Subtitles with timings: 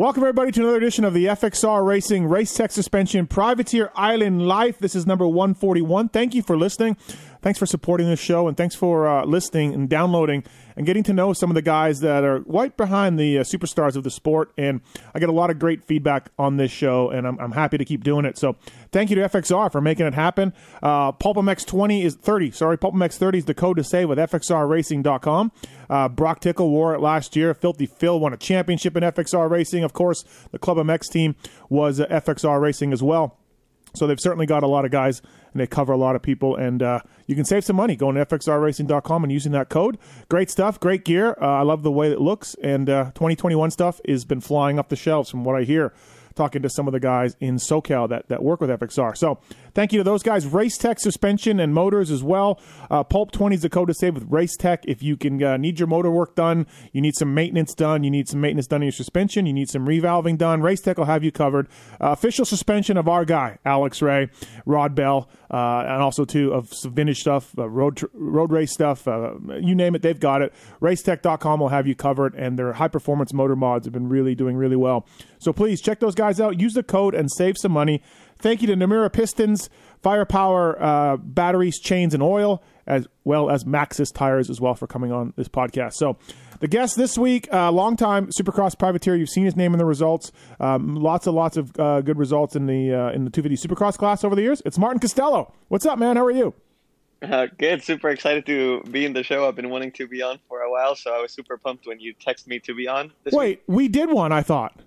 [0.00, 4.78] Welcome, everybody, to another edition of the FXR Racing Race Tech Suspension Privateer Island Life.
[4.78, 6.08] This is number 141.
[6.08, 6.96] Thank you for listening.
[7.42, 10.44] Thanks for supporting this show, and thanks for uh, listening and downloading
[10.76, 13.96] and getting to know some of the guys that are right behind the uh, superstars
[13.96, 14.52] of the sport.
[14.58, 14.82] And
[15.14, 17.84] I get a lot of great feedback on this show, and I'm, I'm happy to
[17.84, 18.36] keep doing it.
[18.36, 18.56] So
[18.92, 20.52] thank you to FXR for making it happen.
[20.82, 22.50] Uh, PulpMX 20 is 30.
[22.50, 25.52] Sorry, PulpMX 30 is the code to save with FXRRacing.com.
[25.88, 27.54] Uh, Brock Tickle wore it last year.
[27.54, 29.82] Filthy Phil won a championship in FXR Racing.
[29.82, 31.36] Of course, the Club MX team
[31.68, 33.39] was uh, FXR Racing as well.
[33.94, 35.22] So they've certainly got a lot of guys
[35.52, 36.56] and they cover a lot of people.
[36.56, 39.98] And uh, you can save some money going to fxrracing.com and using that code.
[40.28, 41.36] Great stuff, great gear.
[41.40, 42.54] Uh, I love the way it looks.
[42.62, 45.92] And uh, 2021 stuff has been flying off the shelves from what I hear
[46.40, 49.14] talking to some of the guys in SoCal that, that work with FXR.
[49.14, 49.38] So
[49.74, 50.46] thank you to those guys.
[50.46, 52.58] Race Tech suspension and motors as well.
[52.90, 54.82] Uh, Pulp 20 is the code to save with Race Tech.
[54.86, 58.10] If you can uh, need your motor work done, you need some maintenance done, you
[58.10, 61.04] need some maintenance done in your suspension, you need some revalving done, Race Tech will
[61.04, 61.68] have you covered.
[62.00, 64.30] Uh, official suspension of our guy, Alex Ray,
[64.64, 68.72] Rod Bell, uh, and also too of some vintage stuff, uh, road tr- road race
[68.72, 70.54] stuff, uh, you name it, they've got it.
[70.80, 74.56] Racetech.com will have you covered, and their high performance motor mods have been really doing
[74.56, 75.06] really well.
[75.40, 76.60] So please check those guys out.
[76.60, 78.02] Use the code and save some money.
[78.38, 79.68] Thank you to Namura Pistons,
[80.02, 85.12] Firepower uh, batteries, chains, and oil, as well as Maxxis tires as well for coming
[85.12, 85.94] on this podcast.
[85.94, 86.16] So,
[86.60, 89.16] the guest this week, uh, longtime Supercross privateer.
[89.16, 90.30] You've seen his name in the results.
[90.58, 93.96] Um, lots and lots of uh, good results in the uh, in the 250 Supercross
[93.96, 94.60] class over the years.
[94.66, 95.52] It's Martin Castelo.
[95.68, 96.16] What's up, man?
[96.16, 96.54] How are you?
[97.22, 97.82] Uh, good.
[97.82, 99.46] Super excited to be in the show.
[99.46, 102.00] I've been wanting to be on for a while, so I was super pumped when
[102.00, 103.12] you texted me to be on.
[103.32, 103.62] Wait, week.
[103.66, 104.32] we did one.
[104.32, 104.78] I thought.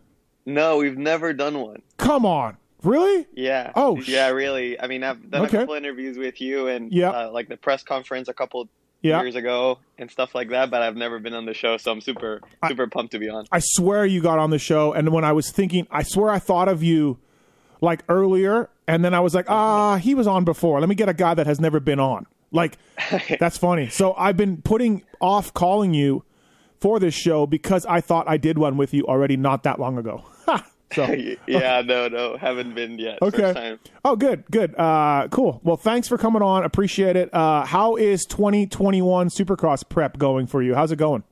[0.45, 1.81] No, we've never done one.
[1.97, 2.57] Come on.
[2.83, 3.25] Really?
[3.33, 3.71] Yeah.
[3.75, 4.79] Oh, yeah, really.
[4.79, 5.57] I mean, I've done okay.
[5.57, 7.13] a couple interviews with you and yep.
[7.13, 8.67] uh, like the press conference a couple
[9.03, 9.21] yep.
[9.21, 12.01] years ago and stuff like that, but I've never been on the show, so I'm
[12.01, 13.45] super super I, pumped to be on.
[13.51, 16.39] I swear you got on the show and when I was thinking, I swear I
[16.39, 17.19] thought of you
[17.81, 20.79] like earlier and then I was like, "Ah, he was on before.
[20.79, 22.77] Let me get a guy that has never been on." Like
[23.39, 23.89] that's funny.
[23.89, 26.23] So I've been putting off calling you
[26.79, 29.97] for this show because I thought I did one with you already not that long
[29.97, 30.25] ago.
[30.93, 31.11] So
[31.47, 33.19] yeah, no, no, haven't been yet.
[33.21, 33.77] Okay.
[34.05, 35.59] Oh, good, good, uh, cool.
[35.63, 36.63] Well, thanks for coming on.
[36.63, 37.33] Appreciate it.
[37.33, 40.75] Uh, how is 2021 Supercross prep going for you?
[40.75, 41.23] How's it going?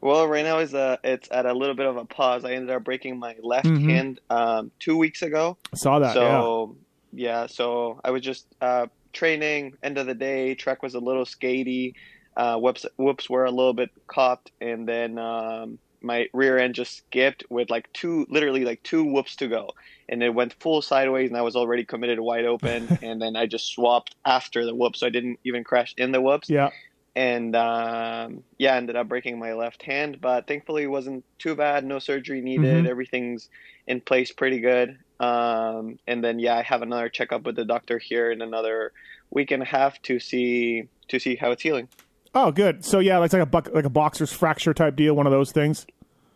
[0.00, 2.44] Well, right now is uh, it's at a little bit of a pause.
[2.44, 3.88] I ended up breaking my left mm-hmm.
[3.88, 5.56] hand um, two weeks ago.
[5.72, 6.14] I saw that.
[6.14, 6.76] So
[7.12, 9.74] yeah, yeah so I was just uh, training.
[9.80, 11.94] End of the day, track was a little skatey.
[12.36, 16.98] Uh, whoops, whoops were a little bit copped, and then um, my rear end just
[16.98, 19.70] skipped with like two, literally like two whoops to go,
[20.08, 23.46] and it went full sideways, and I was already committed wide open, and then I
[23.46, 26.48] just swapped after the whoops, so I didn't even crash in the whoops.
[26.48, 26.70] Yeah.
[27.14, 31.84] And um, yeah, ended up breaking my left hand, but thankfully it wasn't too bad.
[31.84, 32.78] No surgery needed.
[32.78, 32.86] Mm-hmm.
[32.86, 33.50] Everything's
[33.86, 34.98] in place pretty good.
[35.20, 38.92] Um, and then yeah, I have another checkup with the doctor here in another
[39.30, 41.88] week and a half to see to see how it's healing.
[42.34, 42.84] Oh, good.
[42.84, 45.52] So yeah, it's like a buck, like a boxer's fracture type deal, one of those
[45.52, 45.86] things.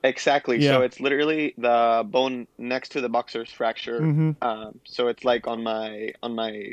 [0.06, 0.58] Exactly.
[0.58, 0.70] Yeah.
[0.70, 4.00] So it's literally the bone next to the boxer's fracture.
[4.00, 4.30] Mm-hmm.
[4.40, 6.72] Um, so it's like on my on my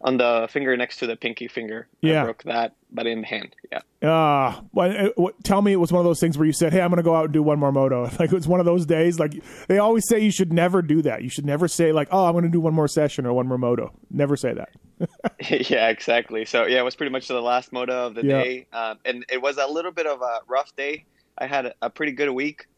[0.00, 1.86] on the finger next to the pinky finger.
[2.00, 2.22] Yeah.
[2.22, 3.54] I broke that, but in the hand.
[3.70, 3.80] Yeah.
[4.02, 6.80] Ah, uh, well, tell me it was one of those things where you said, "Hey,
[6.80, 8.66] I'm going to go out and do one more moto." Like it was one of
[8.66, 9.18] those days.
[9.18, 9.34] Like
[9.68, 11.22] they always say, you should never do that.
[11.22, 13.46] You should never say like, "Oh, I'm going to do one more session or one
[13.46, 14.70] more moto." Never say that.
[15.70, 16.44] yeah, exactly.
[16.44, 18.42] So yeah, it was pretty much the last moto of the yeah.
[18.42, 21.04] day, um, and it was a little bit of a rough day.
[21.42, 22.68] I had a, pretty good week,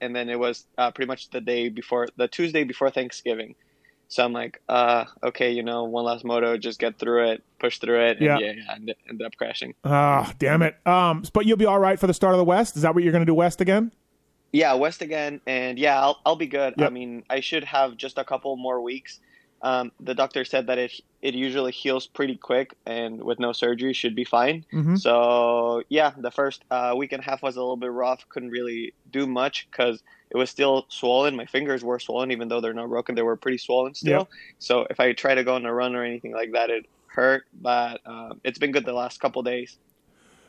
[0.00, 3.54] and then it was uh, pretty much the day before, the Tuesday before Thanksgiving.
[4.08, 7.78] So I'm like, uh, okay, you know, one last moto, just get through it, push
[7.78, 9.74] through it, and yeah, yeah, yeah end, ended up crashing.
[9.84, 10.74] Ah, oh, damn it.
[10.84, 12.74] Um, but you'll be all right for the start of the West.
[12.74, 13.92] Is that what you're going to do, West again?
[14.50, 16.74] Yeah, West again, and yeah, I'll I'll be good.
[16.76, 16.86] Yep.
[16.86, 19.20] I mean, I should have just a couple more weeks
[19.62, 23.92] um, the doctor said that it it usually heals pretty quick and with no surgery
[23.92, 24.64] should be fine.
[24.72, 24.96] Mm-hmm.
[24.96, 28.28] So yeah, the first uh, week and a half was a little bit rough.
[28.28, 31.34] Couldn't really do much because it was still swollen.
[31.34, 33.14] My fingers were swollen, even though they're not broken.
[33.14, 34.28] They were pretty swollen still.
[34.58, 37.44] So if I try to go on a run or anything like that, it hurt.
[37.60, 39.76] But um, it's been good the last couple days.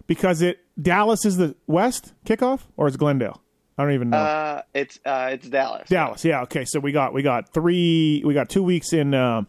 [0.06, 3.42] Because it Dallas is the West kickoff, or is Glendale?
[3.80, 4.18] I don't even know.
[4.18, 5.88] Uh, it's uh, it's Dallas.
[5.88, 6.42] Dallas, yeah.
[6.42, 9.44] Okay, so we got we got three, we got two weeks in uh,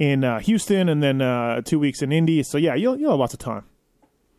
[0.00, 2.42] in uh, Houston, and then uh, two weeks in Indy.
[2.42, 3.62] So yeah, you'll you'll have lots of time.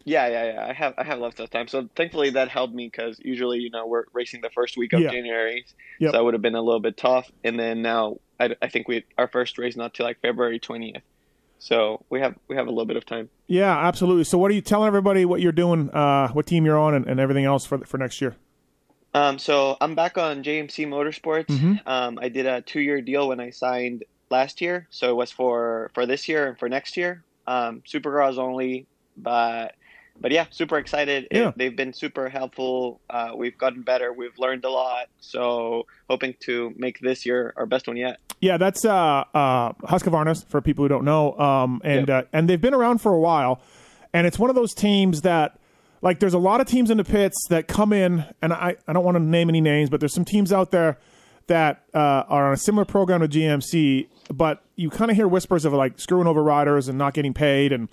[0.04, 0.68] Yeah, yeah, yeah.
[0.68, 1.70] I have I have lots of time.
[1.70, 5.00] So thankfully that helped me because usually you know we're racing the first week of
[5.00, 5.12] yeah.
[5.12, 5.66] January,
[6.00, 6.10] yep.
[6.12, 7.32] so that would have been a little bit tough.
[7.46, 11.02] And then now I, I think we our first race not till like February twentieth.
[11.60, 13.30] So we have we have a little bit of time.
[13.48, 14.26] Yeah, absolutely.
[14.26, 15.24] So what are you telling everybody?
[15.24, 15.90] What you're doing?
[15.92, 18.36] Uh, what team you're on, and, and everything else for for next year?
[19.14, 21.48] Um, so I'm back on JMC Motorsports.
[21.48, 21.82] Mhm.
[21.86, 25.92] Um, I did a two-year deal when I signed last year, so it was for
[25.94, 27.24] for this year and for next year.
[27.46, 28.88] Um, Supercross only,
[29.18, 29.76] but
[30.20, 31.28] but yeah, super excited.
[31.32, 33.02] It- they've been super helpful.
[33.10, 34.14] Uh, we've gotten better.
[34.14, 35.08] We've learned a lot.
[35.20, 38.18] So hoping to make this year our best one yet.
[38.40, 42.60] Yeah, that's uh, uh, Husqvarna's for people who don't know, um, and uh, and they've
[42.62, 43.62] been around for a while,
[44.14, 45.60] and it's one of those teams that.
[46.04, 48.94] Like there's a lot of teams in the pits that come in, and I, I
[48.94, 51.00] don't want to name any names, but there's some teams out there
[51.48, 55.64] that uh, are on a similar program to JMC, but you kind of hear whispers
[55.64, 57.88] of like screwing over riders and not getting paid and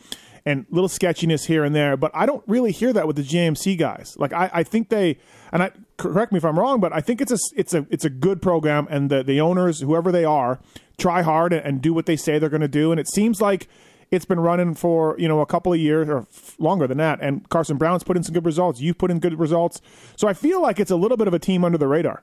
[0.44, 1.96] and little sketchiness here and there.
[1.96, 4.16] But I don't really hear that with the JMC guys.
[4.18, 5.18] Like I, I think they
[5.52, 8.04] and I correct me if I'm wrong, but I think it's a it's a it's
[8.04, 10.58] a good program, and the the owners, whoever they are,
[10.98, 12.90] try hard and, and do what they say they're going to do.
[12.90, 13.68] And it seems like
[14.10, 17.20] it's been running for you know a couple of years or f- longer than that.
[17.20, 18.80] And Carson Brown's put in some good results.
[18.80, 19.80] You've put in good results.
[20.16, 22.22] So I feel like it's a little bit of a team under the radar.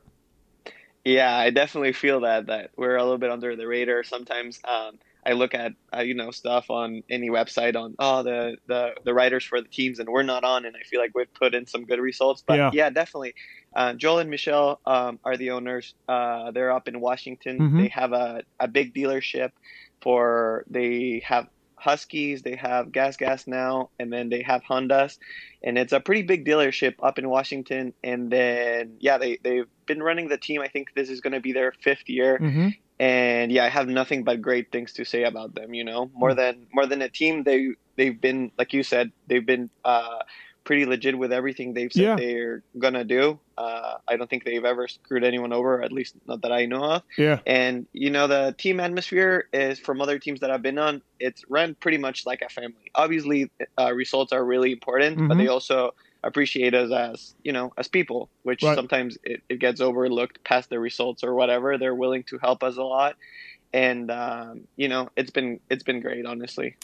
[1.06, 4.04] Yeah, I definitely feel that that we're a little bit under the radar.
[4.04, 8.58] Sometimes um, I look at uh, you know stuff on any website on oh the,
[8.68, 11.34] the the writers for the teams and we're not on, and I feel like we've
[11.34, 12.44] put in some good results.
[12.46, 12.72] But Yeah.
[12.74, 13.36] yeah, definitely.
[13.74, 15.94] Uh, Joel and Michelle um, are the owners.
[16.10, 17.60] Uh, they're up in Washington.
[17.60, 17.82] Mhm.
[17.84, 19.52] They have a, a big dealership
[20.02, 21.48] for they have
[21.78, 25.18] Huskies, they have Gas Gas now, and then they have Hondas,
[25.64, 27.94] and it's a pretty big dealership up in Washington.
[28.04, 30.62] And then yeah, they they've been running the team.
[30.62, 32.70] I think this is going to be their fifth year, Mm-hmm.
[33.00, 35.74] and yeah, I have nothing but great things to say about them.
[35.74, 39.46] You know, more than more than a team, they they've been like you said, they've
[39.46, 40.20] been uh,
[40.68, 42.16] pretty legit with everything they've said Yeah.
[42.18, 43.40] they're gonna do.
[43.58, 46.84] Uh, I don't think they've ever screwed anyone over, at least not that I know
[46.96, 47.04] of.
[47.18, 47.40] Yeah.
[47.46, 51.02] And you know, the team atmosphere is from other teams that I've been on.
[51.20, 52.92] It's run pretty much like a family.
[52.96, 53.50] Obviously,
[53.80, 55.40] uh, results are really important, but Mhm.
[55.40, 55.94] they also
[56.24, 58.76] appreciate us as you know as people, which Right.
[58.76, 61.78] sometimes it, it gets overlooked past the results or whatever.
[61.78, 63.16] They're willing to help us a lot,
[63.74, 66.76] and um, you know, it's been it's been great, honestly.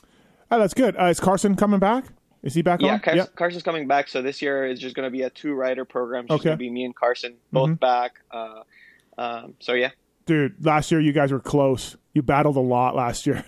[0.49, 0.95] Oh, that's good.
[0.97, 2.05] Uh, is Carson coming back?
[2.43, 2.99] Is he back Yeah, on?
[2.99, 4.07] Cars- Carson's coming back.
[4.09, 6.25] So this year is just going to be a two rider program.
[6.25, 6.43] It's Okay.
[6.43, 7.79] going to be me and Carson both Mhm.
[7.79, 8.19] back.
[8.31, 8.63] Uh,
[9.17, 9.91] um, so yeah,
[10.25, 11.97] Dude, last year you guys were close.
[12.13, 13.43] You battled a lot last year.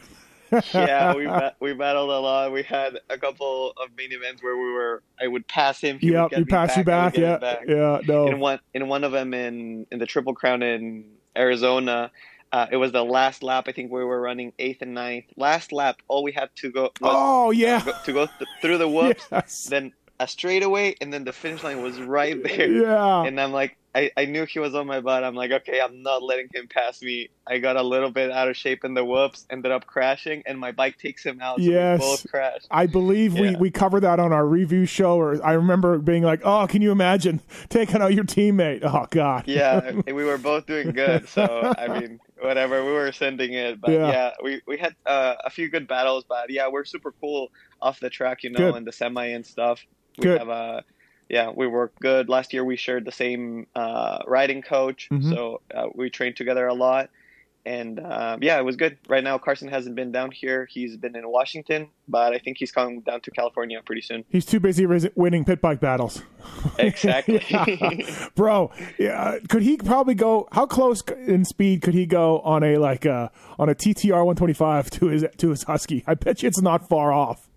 [0.74, 1.28] yeah, we
[1.60, 2.52] we battled a lot.
[2.52, 5.02] We had a couple of main events where we were.
[5.20, 6.00] I would pass him.
[6.00, 7.18] He would Yep, you me passed you back.
[7.18, 7.62] Yeah, back.
[7.68, 8.28] yeah, no.
[8.28, 11.06] In one in one of them in in the Triple Crown in
[11.36, 12.12] Arizona.
[12.56, 13.66] Uh, it was the last lap.
[13.68, 15.26] I think we were running eighth and ninth.
[15.36, 18.78] Last lap, all we had to go was Oh yeah, go, to go th- through
[18.78, 19.92] the whoops, yes, then
[20.22, 22.72] a straightaway, and then the finish line was right there.
[22.72, 23.24] yeah.
[23.24, 25.24] And I'm like, I, I knew he was on my butt.
[25.26, 27.30] I'm like, okay, I'm not letting him pass me.
[27.48, 30.58] I got a little bit out of shape in the whoops, ended up crashing, and
[30.60, 31.58] my bike takes him out.
[31.60, 32.00] So Yes.
[32.00, 32.68] we both crashed.
[32.72, 33.58] I believe we, Yeah.
[33.58, 35.16] we covered that on our review show.
[35.18, 39.44] Or I remember being like, "Oh, can you imagine taking out your teammate?" Oh God.
[39.48, 41.28] Yeah, we were both doing good.
[41.30, 43.80] So I mean, whatever, we were sending it.
[43.82, 44.06] But Yeah.
[44.06, 46.26] yeah, we we had uh, a few good battles.
[46.28, 47.50] But yeah, we're super cool
[47.82, 48.76] off the track, you know, Good.
[48.76, 49.82] and the semi and stuff.
[50.18, 50.38] We Good.
[50.38, 50.84] have a
[51.30, 52.30] yeah, we work good.
[52.30, 55.32] Last year we shared the same uh, riding coach, Mhm.
[55.32, 57.10] so uh, we trained together a lot.
[57.66, 58.98] And um, yeah, it was good.
[59.10, 60.68] Right now, Carson hasn't been down here.
[60.70, 64.24] He's been in Washington, but I think he's coming down to California pretty soon.
[64.30, 64.86] He's too busy
[65.16, 66.22] winning pit bike battles.
[66.78, 67.42] Exactly.
[67.50, 68.28] Yeah.
[68.36, 70.48] Bro, yeah, could he probably go?
[70.52, 74.90] How close in speed could he go on a like uh on a TTR 125
[74.92, 76.04] to his to his Husky?
[76.06, 77.50] I bet you it's not far off.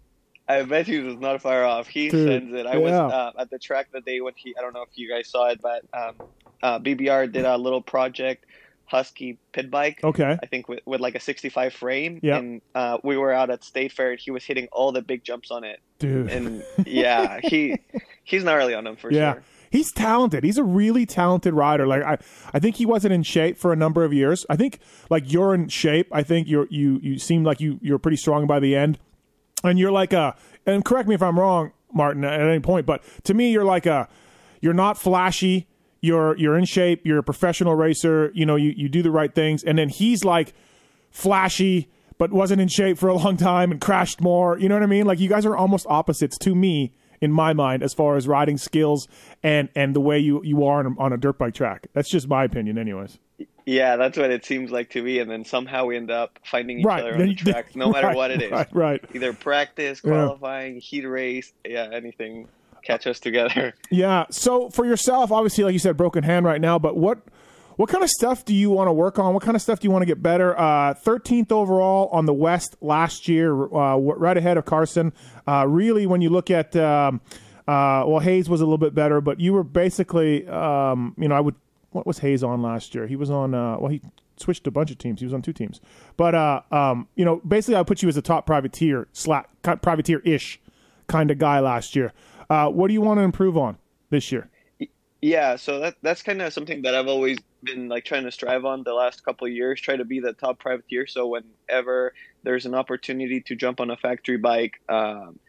[0.49, 1.89] I bet he was not far off.
[1.89, 2.67] He Dude, sends it.
[2.67, 4.55] I was uh, at the track the day when he.
[4.57, 6.15] I don't know if you guys saw it, but um,
[6.63, 8.47] uh, BBR did a little project,
[8.89, 10.01] Husky pit bike.
[10.03, 10.37] Okay.
[10.43, 12.39] I think with, with like a 65 frame, Yeah.
[12.39, 15.23] and uh, we were out at State Fair, and he was hitting all the big
[15.25, 15.81] jumps on it.
[15.99, 16.31] Dude.
[16.31, 17.79] And yeah, he
[18.25, 19.21] he's gnarly on them for sure.
[19.21, 19.33] yeah.
[19.35, 19.43] sure.
[19.71, 20.45] He's talented.
[20.45, 21.87] He's a really talented rider.
[21.87, 22.17] Like I,
[22.55, 24.47] I think he wasn't in shape for a number of years.
[24.49, 24.79] I think
[25.11, 26.09] like you're in shape.
[26.11, 28.99] I think you're you you seem like you you're pretty strong by the end,
[29.63, 30.35] and you're like a.
[30.65, 33.85] And correct me if I'm wrong, Martin, at any point, but to me, you're like
[33.85, 34.09] a.
[34.63, 35.69] You're not flashy.
[36.01, 37.03] You're you're in shape.
[37.05, 38.31] You're a professional racer.
[38.35, 40.55] You know you you do the right things, and then he's like
[41.11, 41.89] flashy
[42.19, 44.59] but wasn't in shape for a long time and crashed more.
[44.59, 45.07] You know what I mean?
[45.07, 48.59] Like you guys are almost opposites to me in my mind as far as riding
[48.59, 49.07] skills
[49.43, 51.87] and and the way you you are on a, on a dirt bike track.
[51.95, 53.19] That's just my opinion, anyways.
[53.67, 55.19] Yeah, that's what it seems like to me.
[55.19, 57.03] And then somehow we end up finding each Right.
[57.05, 58.51] other on the track, no matter right, what it is.
[58.51, 58.69] Right.
[58.73, 59.05] Right.
[59.15, 60.11] Either practice, Yeah.
[60.13, 62.49] qualifying, heat race, yeah, anything.
[62.83, 63.75] Catch us together.
[63.91, 64.27] Yeah.
[64.31, 66.79] So for yourself, obviously, like you said, broken hand right now.
[66.79, 67.19] But what
[67.77, 69.35] what kind of stuff do you want to work on?
[69.35, 70.59] What kind of stuff do you want to get better?
[70.59, 75.13] Uh, Thirteenth overall on the West last year, uh, right ahead of Carson.
[75.47, 77.21] Uh, really, when you look at um,
[77.67, 81.35] Uh, well, Hayes was a little bit better, but you were basically, um, you know,
[81.35, 81.55] I would.
[81.91, 83.07] What was Hayes on last year?
[83.07, 83.55] He was on.
[83.55, 84.01] Uh, well, he
[84.37, 85.21] switched a bunch of teams.
[85.21, 85.81] He was on two teams,
[86.17, 90.21] but uh, um, you know, basically, I put you as a top privateer, slack privateer
[90.21, 90.61] ish
[91.09, 92.13] kind of guy last year.
[92.51, 93.79] Uh, what do you want to improve on
[94.11, 94.49] this year?
[95.21, 98.65] Yeah, so that that's kind of something that I've always been like trying to strive
[98.65, 99.81] on the last couple of years.
[99.81, 101.07] Try to be the top privateer.
[101.09, 102.15] So whenever
[102.45, 105.41] there's an opportunity to jump on a factory bike, um,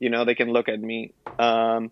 [0.00, 1.12] you know, they can look at me.
[1.38, 1.90] Um,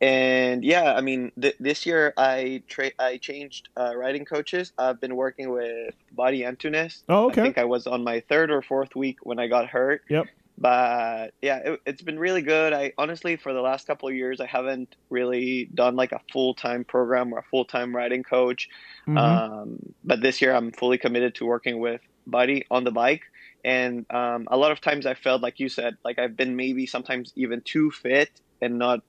[0.00, 4.72] and yeah, I mean, th- this year I tra- I changed uh, riding coaches.
[4.78, 7.02] I've been working with Buddy Antunes.
[7.08, 7.40] Oh, okay.
[7.40, 10.02] I think I was on my third or fourth week when I got hurt.
[10.08, 10.26] Yep.
[10.60, 12.72] But yeah, it, it's been really good.
[12.72, 16.54] I honestly, for the last couple of years, I haven't really done like a full
[16.54, 18.68] time program or a full time riding coach.
[19.06, 19.16] Mhm.
[19.18, 23.22] Um, but this year, I'm fully committed to working with Buddy on the bike.
[23.64, 26.86] And um, a lot of times, I felt like you said, like I've been maybe
[26.86, 29.00] sometimes even too fit and not.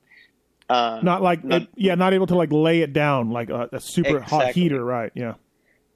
[0.69, 3.69] Um, not like not- it- yeah, not able to like lay it down like a,
[3.71, 5.11] a super hot heater, right?
[5.15, 5.33] Yeah.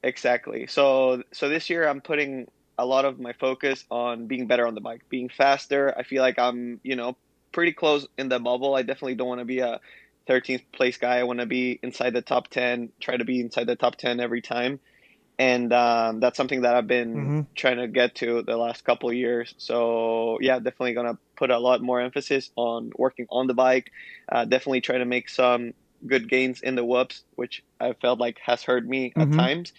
[0.01, 0.65] Exactly.
[0.67, 4.75] So so this year I'm putting a lot of my focus on being better on
[4.75, 5.93] the bike, being faster.
[5.97, 7.17] I feel like I'm, you know,
[7.51, 8.75] pretty close in the bubble.
[8.75, 9.79] I definitely don't want to be a
[10.27, 11.17] 13th place guy.
[11.19, 14.19] I want to be inside the top 10, try to be inside the top 10
[14.19, 14.79] every time.
[15.39, 17.47] And um, that's something that I've been Mhm.
[17.55, 19.53] trying to get to the last couple of years.
[19.57, 23.91] So yeah, definitely gonna put a lot more emphasis on working on the bike.
[24.31, 25.73] Uh, definitely try to make some
[26.07, 29.19] good gains in the whoops, which I felt like has hurt me Mhm.
[29.19, 29.73] at times.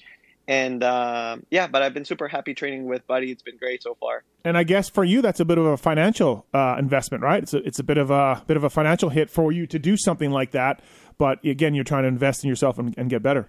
[0.47, 3.31] And um, yeah, but I've been super happy training with Buddy.
[3.31, 4.25] It's been great so far.
[4.45, 7.43] And I guess for you, that's a bit of a financial uh, investment, right?
[7.43, 9.79] It's a, it's a bit of a bit of a financial hit for you to
[9.79, 10.81] do something like that.
[11.17, 13.49] But again, you're trying to invest in yourself and, and get better.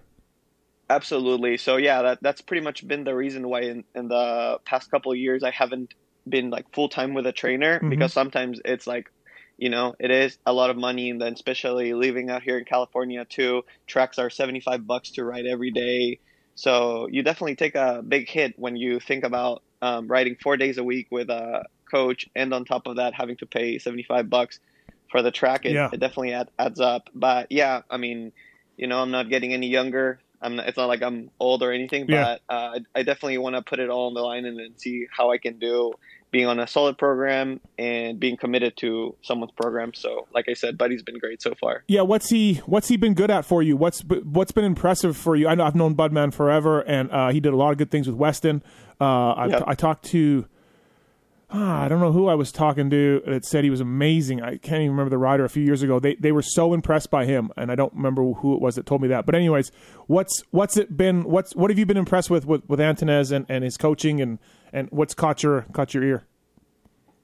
[0.88, 1.56] Absolutely.
[1.56, 5.12] So yeah, that that's pretty much been the reason why in, in the past couple
[5.12, 5.94] of years I haven't
[6.28, 7.90] been like full time with a trainer Mhm.
[7.90, 9.10] because sometimes it's like,
[9.58, 12.64] you know, it is a lot of money, and then especially living out here in
[12.64, 16.20] California too, tracks are seventy five bucks to ride every day.
[16.56, 20.78] So you definitely take a big hit when you think about um, riding four days
[20.78, 24.28] a week with a coach, and on top of that having to pay seventy five
[24.28, 24.58] bucks
[25.10, 25.64] for the track.
[25.64, 25.90] It, Yeah.
[25.92, 27.10] it definitely add, adds up.
[27.14, 28.32] But yeah, I mean,
[28.76, 30.18] you know, I'm not getting any younger.
[30.42, 32.38] I'm not, it's not like I'm old or anything, Yeah.
[32.48, 34.76] but uh, I, I definitely want to put it all on the line and then
[34.76, 35.92] see how I can do
[36.30, 39.94] being on a solid program and being committed to someone's program.
[39.94, 41.84] So, like I said, Buddy's been great so far.
[41.88, 43.76] Yeah, what's he what's he been good at for you?
[43.76, 45.48] What's what's been impressive for you?
[45.48, 48.06] I know I've known Budman forever, and uh, he did a lot of good things
[48.06, 48.62] with Weston.
[49.00, 49.64] Uh, I, Yeah.
[49.66, 50.46] I talked to
[51.50, 54.42] ah, I don't know who I was talking to that said he was amazing.
[54.42, 55.98] I can't even remember the rider a few years ago.
[55.98, 58.86] They they were so impressed by him, and I don't remember who it was that
[58.86, 59.26] told me that.
[59.26, 59.70] But anyways,
[60.06, 61.24] what's what's it been?
[61.24, 64.38] What's what have you been impressed with with, with Antunes and, and his coaching, and
[64.76, 66.26] and what's caught your caught your ear?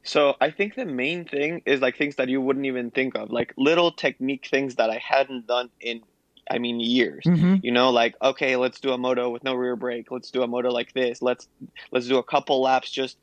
[0.05, 3.31] So, I think the main thing is like things that you wouldn't even think of,
[3.31, 6.01] like little technique things that I hadn't done in,
[6.51, 7.23] I mean, years.
[7.25, 7.57] Mm-hmm.
[7.63, 10.11] You know, like okay, let's do a moto with no rear brake.
[10.11, 11.23] Let's do a moto like this.
[11.23, 11.47] Let's
[11.93, 13.19] let's do a couple laps just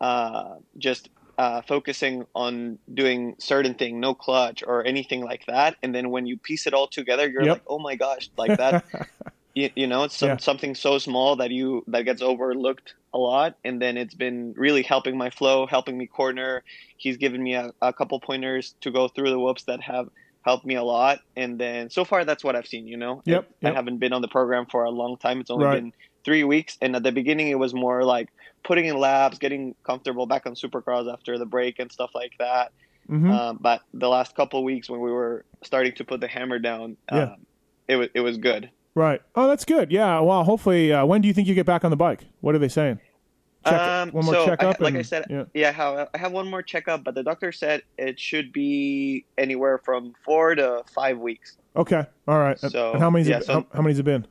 [0.00, 5.76] uh, just uh, focusing on doing certain thing, no clutch or anything like that.
[5.82, 7.52] And then when you piece it all together, you're Yep.
[7.52, 8.84] like, oh my gosh, like that.
[9.54, 10.36] you, you know, it's some, Yeah.
[10.38, 13.56] something so small that you that gets overlooked a lot.
[13.64, 16.62] And then it's been really helping my flow, helping me corner.
[16.96, 20.08] He's given me a, a couple pointers to go through the whoops that have
[20.44, 21.18] helped me a lot.
[21.36, 22.86] And then so far, that's what I've seen.
[22.88, 23.74] You know, Yep, I yep.
[23.76, 25.40] haven't been on the program for a long time.
[25.40, 25.74] It's only Right.
[25.82, 25.92] been
[26.24, 28.28] three weeks, and at the beginning, it was more like
[28.64, 32.70] putting in laps, getting comfortable back on supercross after the break and stuff like that.
[33.10, 33.30] Mm-hmm.
[33.30, 36.58] Um, but the last couple of weeks, when we were starting to put the hammer
[36.60, 37.22] down, Yeah.
[37.34, 37.46] um,
[37.88, 38.70] it was it was good.
[38.94, 39.22] Right.
[39.34, 39.90] Oh, that's good.
[39.90, 40.20] Yeah.
[40.20, 42.24] Well, hopefully, uh, when do you think you get back on the bike?
[42.40, 43.00] What are they saying?
[43.64, 44.76] Check Um, one more so checkup.
[44.80, 45.44] I, like and- I said, yeah.
[45.54, 49.78] yeah, how I have one more checkup, but the doctor said it should be anywhere
[49.78, 51.56] from four to five weeks.
[51.76, 52.04] Okay.
[52.28, 52.58] All right.
[52.58, 54.26] So, and how many's yeah, it, so- how, how many's it been?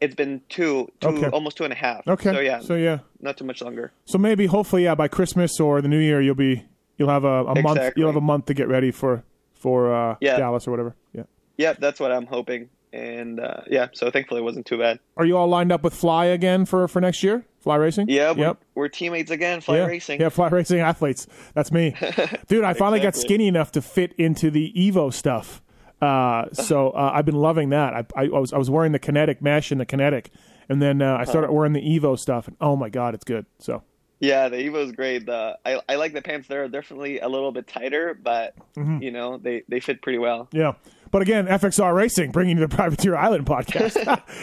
[0.00, 1.28] It's been two, two, Okay.
[1.28, 2.08] almost two and a half.
[2.08, 2.32] Okay.
[2.32, 3.00] So yeah, So yeah.
[3.20, 3.92] not too much longer.
[4.06, 6.64] So maybe hopefully yeah by Christmas or the New Year you'll be
[6.96, 9.22] you'll have a, a month you'll have a month to get ready for
[9.54, 10.38] for uh, Yeah.
[10.38, 10.96] Dallas or whatever.
[11.12, 11.22] Yeah.
[11.56, 12.68] Yeah, that's what I'm hoping.
[12.92, 14.98] And uh, yeah, so thankfully it wasn't too bad.
[15.16, 17.44] Are you all lined up with Fly again for for next year?
[17.60, 18.08] Fly racing?
[18.08, 18.64] Yeah, we're, Yep.
[18.74, 19.86] we're teammates again, fly yeah.
[19.86, 20.20] racing.
[20.20, 21.26] Yeah, fly racing athletes.
[21.54, 21.94] That's me,
[22.48, 22.64] dude.
[22.64, 25.62] I finally got skinny enough to fit into the Evo stuff.
[26.00, 27.94] Uh, so uh, I've been loving that.
[27.94, 30.30] I, I, I was I was wearing the kinetic mesh and the kinetic,
[30.68, 31.54] and then uh, I started Uh-huh.
[31.54, 33.46] wearing the Evo stuff, and oh my god, it's good.
[33.60, 33.84] So
[34.18, 35.26] Yeah, the Evo's great.
[35.26, 36.48] The I, I like the pants.
[36.48, 39.00] They're definitely a little bit tighter, but Mm-hmm.
[39.02, 40.48] you know they, they fit pretty well.
[40.52, 40.72] yeah.
[41.12, 43.94] But again, FXR Racing bringing you the Privateer Island podcast.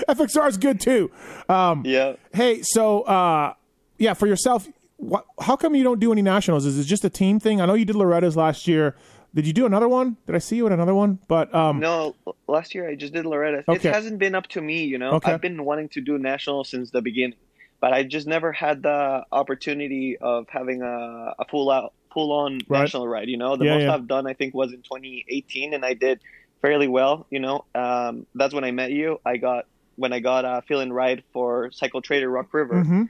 [0.08, 1.12] FXR is good too.
[1.50, 2.14] Um, Yeah.
[2.34, 3.54] Hey, so uh,
[3.98, 4.68] yeah, for yourself,
[5.06, 6.66] wh- how come you don't do any nationals?
[6.66, 7.60] Is it just a team thing?
[7.60, 8.96] I know you did Loretta's last year.
[9.36, 10.18] Did you do another one?
[10.26, 11.20] Did I see you at another one?
[11.28, 12.16] But um, No,
[12.48, 13.64] last year I just did Loretta.
[13.68, 13.90] Okay.
[13.90, 15.12] It hasn't been up to me, you know.
[15.14, 15.34] Okay.
[15.34, 17.38] I've been wanting to do national since the beginning,
[17.80, 22.60] but I just never had the opportunity of having a, a full out, full on
[22.68, 22.82] Right.
[22.82, 23.28] national ride.
[23.28, 23.94] You know, the Yeah, most yeah.
[23.94, 26.22] I've done I think was in 2018, and I did
[26.62, 27.26] fairly well.
[27.30, 29.20] You know, um, that's when I met you.
[29.26, 33.10] I got when I got a fill-in ride for Cycle Trader Rock River mhm.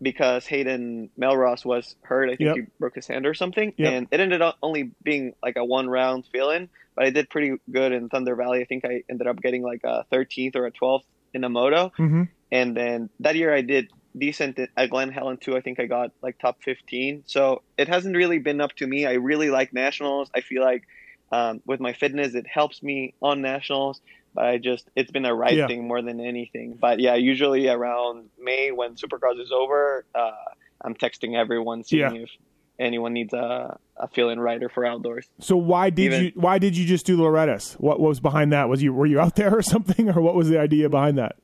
[0.00, 2.26] because Hayden Mellross was hurt.
[2.30, 2.56] I think Yep.
[2.56, 3.92] he broke his hand or something, Yep.
[3.92, 6.68] and it ended up only being like a one round fill in.
[6.94, 8.60] But I did pretty good in Thunder Valley.
[8.60, 11.92] I think I ended up getting like a 13th or a 12th in a moto,
[11.98, 12.28] Mhm.
[12.52, 15.56] and then that year I did decent at Glen Helen too.
[15.56, 17.22] I think I got like top 15.
[17.26, 19.06] So it hasn't really been up to me.
[19.06, 20.30] I really like nationals.
[20.34, 20.84] I feel like
[21.32, 24.00] um, with my fitness, it helps me on nationals.
[24.34, 25.66] But I just, it's been a ride Yeah.
[25.66, 26.76] thing more than anything.
[26.80, 30.30] But yeah, usually around May when Supercross is over, uh,
[30.82, 32.22] I'm texting everyone seeing Yeah.
[32.22, 32.30] if
[32.78, 35.26] anyone needs a, a fill-in rider for outdoors.
[35.40, 37.74] So why did Even- you why did you just do Loretta's?
[37.74, 38.68] What was behind that?
[38.68, 41.36] Was you were you out there or something, or what was the idea behind that?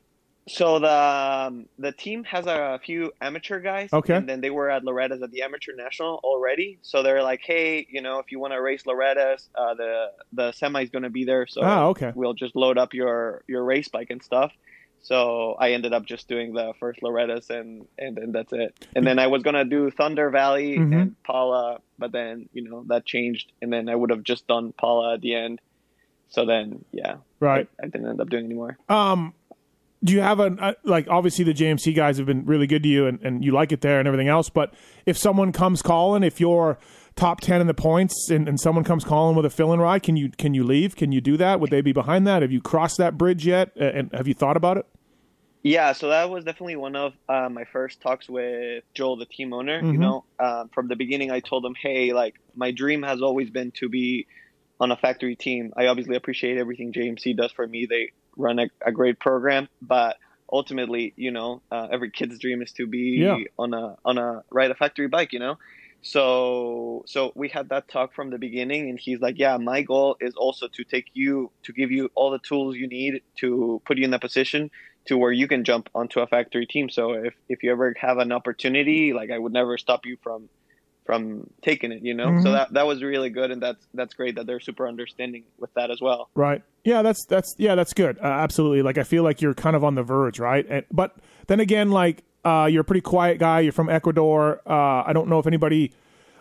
[0.47, 4.15] So the um, the team has a few amateur guys, Okay.
[4.15, 6.79] and then they were at Loretta's at the amateur national already.
[6.83, 10.53] So they're like, hey, you know, if you want to race Loretta's, uh, the the
[10.53, 11.47] semi is going to be there.
[11.47, 12.13] So Ah, okay.
[12.15, 14.53] we'll just load up your your race bike and stuff.
[15.01, 18.87] So I ended up just doing the first Loretta's and and then that's it.
[18.95, 20.95] And then I was gonna do Thunder Valley Mhm.
[21.01, 24.73] and Pala, but then you know that changed, and then I would have just done
[24.73, 25.61] Pala at the end.
[26.29, 27.67] So then yeah, Right.
[27.81, 28.77] I, I didn't end up doing anymore.
[28.91, 29.33] Um,
[30.05, 31.09] do you have a uh, like?
[31.09, 33.81] Obviously, the JMC guys have been really good to you, and, and you like it
[33.81, 34.51] there and everything else.
[34.51, 34.75] But
[35.07, 36.79] if someone comes calling, if you're
[37.17, 40.17] top ten in the points, and, and someone comes calling with a fill-in ride, can
[40.17, 40.95] you can you leave?
[40.97, 41.59] Can you do that?
[41.61, 42.43] Would they be behind that?
[42.43, 43.71] Have you crossed that bridge yet?
[43.81, 44.87] Uh, And have you thought about it?
[45.63, 49.55] Yeah, so that was definitely one of uh, my first talks with Joel, the team
[49.55, 49.81] owner.
[49.81, 49.93] Mhm.
[49.93, 53.49] You know, um, from the beginning, I told him, "Hey, like my dream has always
[53.49, 54.27] been to be
[54.79, 55.73] on a factory team.
[55.77, 57.87] I obviously appreciate everything JMC does for me.
[57.89, 60.17] They run a, a great program, but
[60.53, 63.39] ultimately, you know, uh, every kid's dream is to be Yeah.
[63.59, 65.33] on a on a ride a factory bike.
[65.33, 65.57] You know."
[66.03, 70.17] So so we had that talk from the beginning and he's like, "Yeah, my goal
[70.21, 73.97] is also to take you to give you all the tools you need to put
[73.99, 74.71] you in the position
[75.07, 76.89] to where you can jump onto a factory team.
[76.91, 80.49] So if, if you ever have an opportunity, like I would never stop you from
[81.05, 82.29] from taking it, you know?
[82.29, 82.43] Mhm.
[82.43, 85.73] So that that was really good and that's that's great that they're super understanding with
[85.75, 86.31] that as well.
[86.35, 86.63] Right.
[86.83, 88.19] Yeah, that's that's yeah, that's good.
[88.19, 88.83] Uh, absolutely.
[88.83, 90.67] Like I feel like you're kind of on the verge, right?
[90.69, 93.61] And, but then again, like uh, you're a pretty quiet guy.
[93.61, 94.61] You're from Ecuador.
[94.67, 95.93] Uh, I don't know if anybody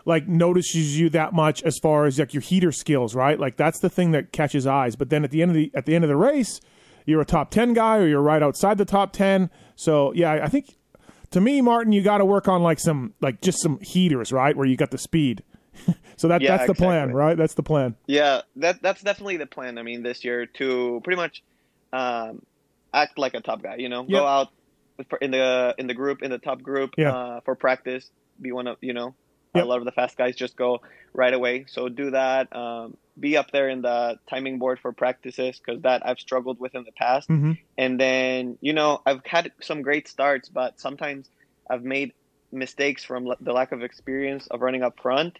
[0.06, 3.40] like notices you that much as far as like your heater skills, right?
[3.40, 4.96] Like that's the thing that catches eyes.
[4.98, 6.60] But then at the end of the at the end of the race,
[7.06, 9.50] you're a top ten guy, or you're right outside the top ten.
[9.76, 10.76] So yeah, I think
[11.34, 14.56] to me, Martin, you got to work on like some like just some heaters, right?
[14.56, 15.44] Where you got the speed.
[16.16, 17.36] so that Yeah, that's the plan, right?
[17.36, 17.96] That's the plan.
[18.08, 19.78] Yeah, that that's definitely the plan.
[19.78, 21.44] I mean, this year to pretty much
[21.92, 22.42] um,
[22.94, 23.76] act like a top guy.
[23.78, 24.10] You know, Yep.
[24.10, 24.48] go out
[25.10, 27.14] for, in the in the group in the top group Yeah.
[27.14, 28.10] uh, for practice.
[28.42, 29.16] Be one of you know
[29.56, 29.64] Yep.
[29.64, 30.82] a lot of the fast guys just go
[31.14, 31.66] right away.
[31.68, 32.56] So do that.
[32.56, 36.74] Um, be up there in the timing board for practices because that I've struggled with
[36.76, 37.28] in the past.
[37.28, 41.30] hmm And then you know I've had some great starts, but sometimes
[41.70, 42.14] I've made
[42.52, 45.38] mistakes from l- the lack of experience of running up front.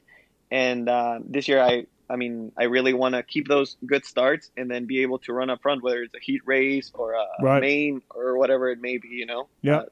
[0.52, 4.52] And uh, this year, I I mean, I really want to keep those good starts
[4.58, 7.26] and then be able to run up front, whether it's a heat race or a
[7.42, 7.62] Right.
[7.62, 9.08] main or whatever it may be.
[9.10, 9.48] You know.
[9.64, 9.78] Yeah.
[9.78, 9.86] Uh,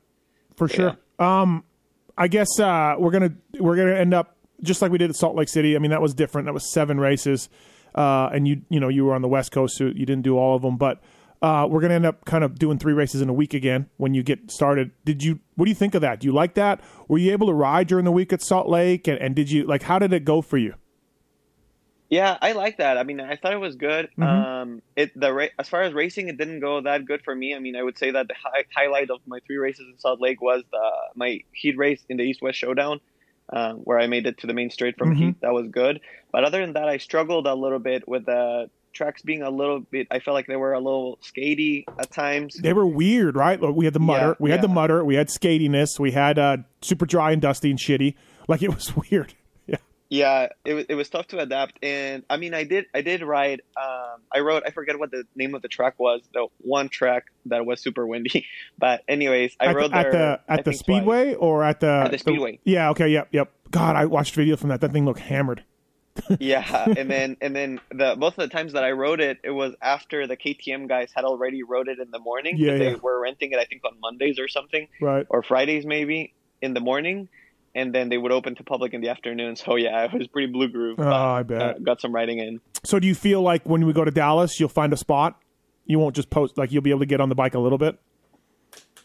[0.58, 0.98] for sure.
[1.18, 1.64] Um,
[2.18, 5.36] I guess uh, we're gonna we're gonna end up just like we did at Salt
[5.36, 5.76] Lake City.
[5.76, 6.46] I mean, that was different.
[6.46, 7.50] That was seven races,
[7.96, 10.38] uh, and you you know you were on the West Coast, so you didn't do
[10.38, 10.78] all of them.
[10.78, 11.02] But
[11.42, 14.14] uh, we're gonna end up kind of doing three races in a week again when
[14.14, 14.92] you get started.
[15.06, 15.40] Did you?
[15.56, 16.20] What do you think of that?
[16.20, 16.82] Do you like that?
[17.08, 19.08] Were you able to ride during the week at Salt Lake?
[19.08, 19.84] And, and did you like?
[19.84, 20.76] How did it go for you?
[22.12, 22.98] Yeah, I like that.
[22.98, 24.10] I mean, I thought it was good.
[24.20, 24.24] Mhm.
[24.28, 27.56] Um, it the ra- as far as racing, it didn't go that good for me.
[27.56, 30.20] I mean, I would say that the hi- highlight of my three races in Salt
[30.22, 33.00] Lake was the, my heat race in the East West Showdown,
[33.54, 35.18] um, where I made it to the main straight from Mhm.
[35.18, 35.36] heat.
[35.42, 36.02] That was good.
[36.34, 39.80] But other than that, I struggled a little bit with the tracks being a little
[39.80, 40.08] bit.
[40.12, 42.56] I felt like they were a little skatey at times.
[42.56, 43.58] They were weird, right?
[43.58, 46.58] We had the mutter, Yeah, we had the mutter, we had skatiness, we had uh,
[46.82, 48.16] super dry and dusty and shitty.
[48.50, 49.34] Like it was weird.
[50.12, 50.42] Yeah.
[50.42, 53.22] Yeah, it was it was tough to adapt, and I mean, I did I did
[53.24, 53.62] ride.
[53.82, 56.22] Um, I wrote I forget what the name of the track was.
[56.34, 58.46] The one track that was super windy,
[58.78, 60.12] but anyways, I at rode the, at there.
[60.12, 60.98] the I at the think twice.
[60.98, 62.60] speedway or at the At the Speedway.
[62.66, 62.90] yeah.
[62.90, 63.08] Okay.
[63.08, 63.30] Yep.
[63.32, 63.52] Yep.
[63.72, 64.82] God, I watched video from that.
[64.82, 65.64] That thing looked hammered.
[66.42, 69.52] yeah, and then and then the both of the times that I wrote it, it
[69.52, 73.22] was after the KTM guys had already rode it in the morning Yeah, they were
[73.22, 75.26] renting it, I think, on Mondays or something, Right.
[75.30, 77.30] or Fridays maybe in the morning.
[77.76, 79.56] And then they would open to public in the afternoon.
[79.56, 81.00] So yeah, it was pretty blue groove.
[81.00, 81.62] Oh, I bet.
[81.62, 82.60] uh, got some riding in.
[82.84, 85.40] So do you feel like when we go to Dallas, you'll find a spot?
[85.86, 87.78] You won't just post like you'll be able to get on the bike a little
[87.78, 88.00] bit.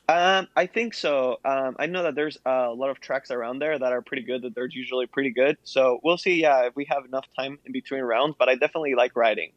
[0.08, 1.38] Um, I think so.
[1.44, 4.42] Um, I know that there's a lot of tracks around there that are pretty good.
[4.42, 5.56] That they're usually pretty good.
[5.64, 6.40] So we'll see.
[6.40, 8.36] Yeah, if we have enough time in between rounds.
[8.38, 9.50] But I definitely like riding.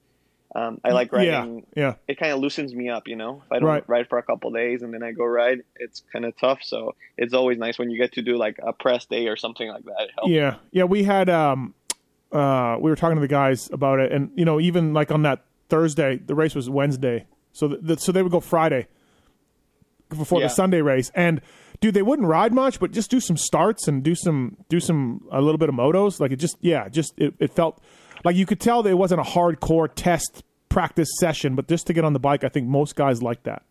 [0.56, 1.66] Um, I like riding.
[1.76, 1.94] Yeah, yeah.
[2.08, 3.44] It kind of loosens me up, you know.
[3.46, 3.84] If I don't Right.
[3.88, 6.60] ride for a couple days and then I go ride, it's kind of tough.
[6.64, 9.68] So it's always nice when you get to do like a press day or something
[9.70, 10.10] like that.
[10.26, 10.86] Yeah, yeah.
[10.86, 11.76] We had um,
[12.32, 15.22] uh, we were talking to the guys about it, and you know, even like on
[15.22, 18.88] that Thursday, the race was Wednesday, so the, the, so they would go Friday
[20.10, 20.48] before Yeah.
[20.48, 21.42] the Sunday race, and
[21.80, 25.28] dude, they wouldn't ride much, but just do some starts and do some do some
[25.32, 26.20] a little bit of motos.
[26.20, 27.80] Like it just yeah, just it, it felt
[28.24, 31.94] like you could tell that it wasn't a hardcore test practice session, but just to
[31.94, 33.64] get on the bike, I think most guys like that.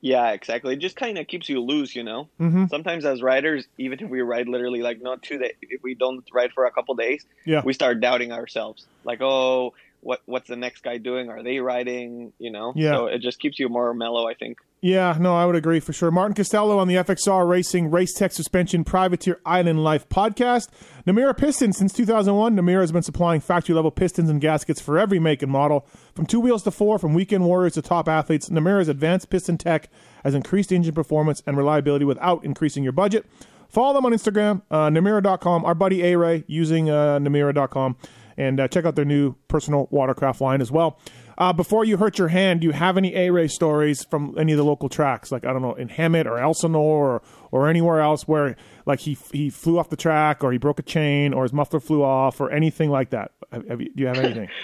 [0.00, 0.74] Yeah, exactly.
[0.74, 2.28] It just kind of keeps you loose, you know.
[2.38, 2.66] Mm-hmm.
[2.66, 6.22] Sometimes as riders, even if we ride literally like not two days, if we don't
[6.32, 7.62] ride for a couple days, Yeah.
[7.64, 8.84] we start doubting ourselves.
[9.04, 11.30] Like, oh, what what's the next guy doing?
[11.30, 12.34] Are they riding?
[12.38, 12.74] You know.
[12.76, 12.90] Yeah.
[12.96, 14.58] So it just keeps you more mellow, I think.
[14.84, 16.10] Yeah, no, I would agree for sure.
[16.10, 20.68] Martin Castelo on the FXR Racing Race Tech Suspension Privateer Island Life podcast.
[21.06, 22.54] Namura Pistons since 2001.
[22.54, 26.26] Namura has been supplying factory level pistons and gaskets for every make and model, from
[26.26, 28.50] two wheels to four, from weekend warriors to top athletes.
[28.50, 29.88] Namura's advanced piston tech
[30.22, 33.24] has increased engine performance and reliability without increasing your budget.
[33.70, 35.64] Follow them on Instagram, uh, Namura.com.
[35.64, 37.96] Our buddy A Ray using uh, Namura.com.
[38.36, 40.98] And uh, check out their new personal watercraft line as well.
[41.36, 44.52] Uh, before you hurt your hand, do you have any A Ray stories from any
[44.52, 45.32] of the local tracks?
[45.32, 49.16] Like, I don't know, in Hemet or Elsinore or, or anywhere else where, like, he
[49.32, 52.40] he flew off the track or he broke a chain or his muffler flew off
[52.40, 53.32] or anything like that?
[53.50, 54.48] Have, have you, do you have anything?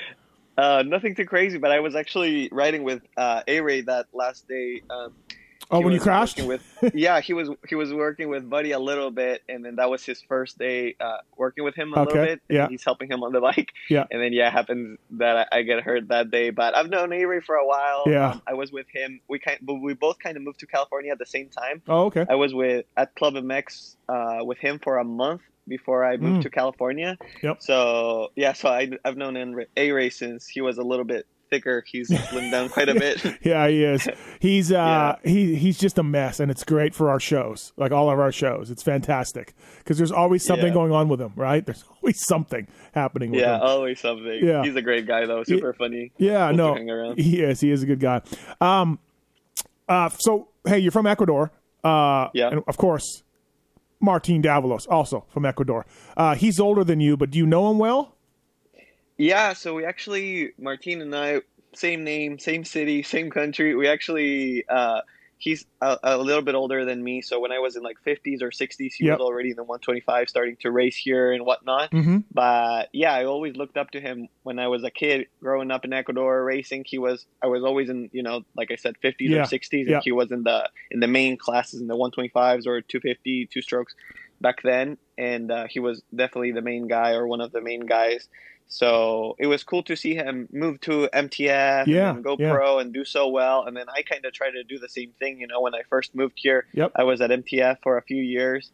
[0.59, 4.47] Uh, nothing too crazy, but I was actually riding with uh, A Ray that last
[4.47, 4.83] day.
[4.91, 5.15] Um,
[5.73, 6.43] Oh, he when you crashed?
[6.43, 6.63] With,
[6.95, 10.05] yeah, he was he was working with Buddy a little bit, and then that was
[10.05, 12.43] his first day uh, working with him a Okay, little bit.
[12.49, 12.69] and yeah.
[12.69, 13.69] he's helping him on the bike.
[13.89, 14.05] Yeah.
[14.11, 16.51] and then yeah, it happens that I, I get hurt that day.
[16.51, 18.05] But I've known A Ray for a while.
[18.07, 18.31] Yeah.
[18.33, 19.21] Um, I was with him.
[19.29, 21.83] We kind, but we both kind of moved to California at the same time.
[21.89, 22.27] Oh, okay.
[22.29, 26.41] I was with at Club MX uh, with him for a month before I moved
[26.41, 26.43] Mm.
[26.43, 27.17] to California.
[27.43, 27.63] Yep.
[27.63, 29.37] So yeah, so I, I've known
[29.77, 31.85] A Ray since he was a little bit thicker.
[31.87, 33.23] He's slimmed down quite a bit.
[33.43, 34.09] Yeah, he is.
[34.39, 35.31] He's uh Yeah.
[35.31, 38.33] he he's just a mess, and it's great for our shows, like all of our
[38.33, 38.71] shows.
[38.71, 40.73] It's fantastic because there's always something Yeah.
[40.75, 41.65] going on with him, right?
[41.65, 43.63] There's always something happening with yeah, him.
[43.63, 44.41] always something.
[44.45, 44.63] Yeah.
[44.63, 45.43] He's a great guy though.
[45.45, 46.13] Super funny.
[46.19, 47.61] Yeah, Cool no, he is.
[47.61, 48.23] He is a good guy.
[48.61, 48.99] Um,
[49.89, 51.51] uh, so hey, you're from Ecuador.
[51.83, 52.49] Uh, Yeah.
[52.51, 53.23] and of course,
[54.01, 55.85] Martin Davalos, also from Ecuador.
[56.17, 58.15] Uh, he's older than you, but do you know him well?
[59.21, 61.43] Yeah, so we actually Martin and I
[61.75, 63.75] same name, same city, same country.
[63.75, 65.03] We actually uh
[65.37, 68.41] he's a, a little bit older than me, so when I was in like 50s
[68.43, 69.19] or 60s, he Yep.
[69.19, 71.91] was already in the 125 starting to race here and whatnot.
[71.91, 72.19] Mm-hmm.
[72.33, 75.85] But yeah, I always looked up to him when I was a kid growing up
[75.85, 76.85] in Ecuador racing.
[76.87, 79.81] He was I was always in, you know, like I said 50s Yeah, or 60s
[79.81, 80.01] and yeah.
[80.03, 83.95] he was in the in the main classes in the 125s or 250 two strokes
[84.41, 87.81] back then and uh, he was definitely the main guy or one of the main
[87.85, 88.29] guys.
[88.73, 92.53] So it was cool to see him move to MTF Yeah, and go yeah.
[92.53, 93.65] pro and do so well.
[93.67, 95.41] And then I kind of tried to do the same thing.
[95.41, 96.93] You know, when I first moved here, Yep.
[96.95, 98.71] I was at MTF for a few years.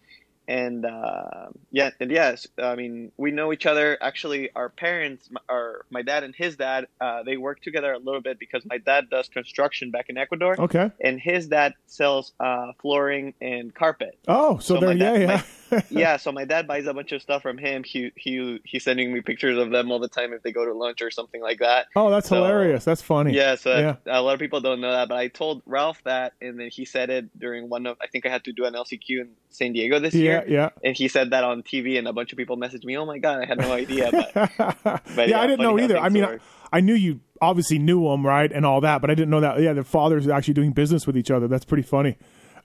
[0.48, 3.98] And uh, yeah, and yes, I mean we know each other.
[4.00, 8.20] Actually, our parents, our my dad and his dad, uh, they work together a little
[8.20, 10.92] bit because my dad does construction back in Ecuador, Okay.
[11.00, 15.20] and his dad sells uh, flooring and carpet Oh, so, So there, my yeah, dad-
[15.20, 15.42] yeah.
[15.90, 17.82] yeah, so my dad buys a bunch of stuff from him.
[17.84, 20.72] He he he's sending me pictures of them all the time if they go to
[20.72, 21.86] lunch or something like that.
[21.96, 22.84] oh, that's So- hilarious.
[22.84, 23.32] That's funny.
[23.34, 23.96] Yeah, so Yeah.
[24.06, 26.84] a lot of people don't know that, but I told Ralph that, and then he
[26.84, 29.72] said it during one of I think I had to do an LCQ in San
[29.72, 30.68] Diego this yeah, year, yeah.
[30.84, 33.18] and he said that on TV, and a bunch of people messaged me, "Oh my
[33.18, 34.50] god, I had no idea." But
[35.16, 35.98] yeah, yeah, I didn't know either.
[35.98, 36.38] I mean, I.
[36.72, 39.60] I knew you obviously knew him, right, and all that, but I didn't know that.
[39.60, 41.46] Yeah, their fathers are actually doing business with each other.
[41.46, 42.16] That's pretty funny.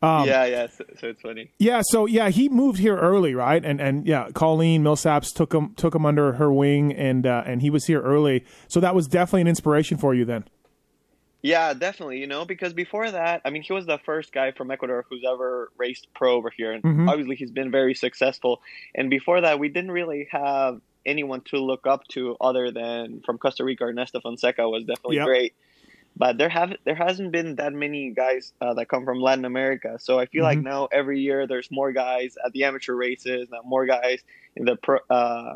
[0.04, 1.52] Um, yeah, yeah, so, so it's funny.
[1.60, 3.64] Yeah, so yeah, he moved here early, right?
[3.64, 7.62] And and yeah, Colleen Millsaps took him took him under her wing, and uh, and
[7.62, 8.44] he was here early.
[8.68, 10.46] So that was definitely an inspiration for you then.
[11.44, 12.20] Yeah, definitely.
[12.20, 15.24] You know, because before that, I mean, he was the first guy from Ecuador who's
[15.28, 17.10] ever raced pro over here, and Mhm.
[17.10, 18.62] obviously he's been very successful.
[18.94, 23.40] And before that, we didn't really have anyone to look up to other than from
[23.40, 23.86] Costa Rica.
[23.86, 25.26] Ernesto Fonseca was definitely Yep.
[25.26, 25.54] great,
[26.16, 29.98] but there have there hasn't been that many guys uh, that come from Latin America.
[30.00, 30.64] So I feel like Mhm.
[30.64, 34.22] now every year there's more guys at the amateur races, now more guys
[34.56, 35.00] in the pro.
[35.10, 35.56] Uh,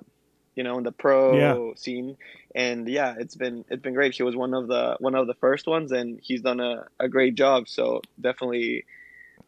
[0.56, 1.74] you know, in the pro Yeah.
[1.76, 2.16] scene,
[2.56, 4.16] and yeah, it's been it's been great.
[4.16, 7.10] He was one of the one of the first ones, and he's done a, a
[7.10, 7.68] great job.
[7.68, 8.86] So definitely,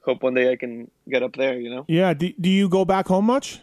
[0.02, 1.58] hope one day I can get up there.
[1.58, 1.86] You know.
[1.88, 2.14] Yeah.
[2.14, 3.62] Do, do you go back home much?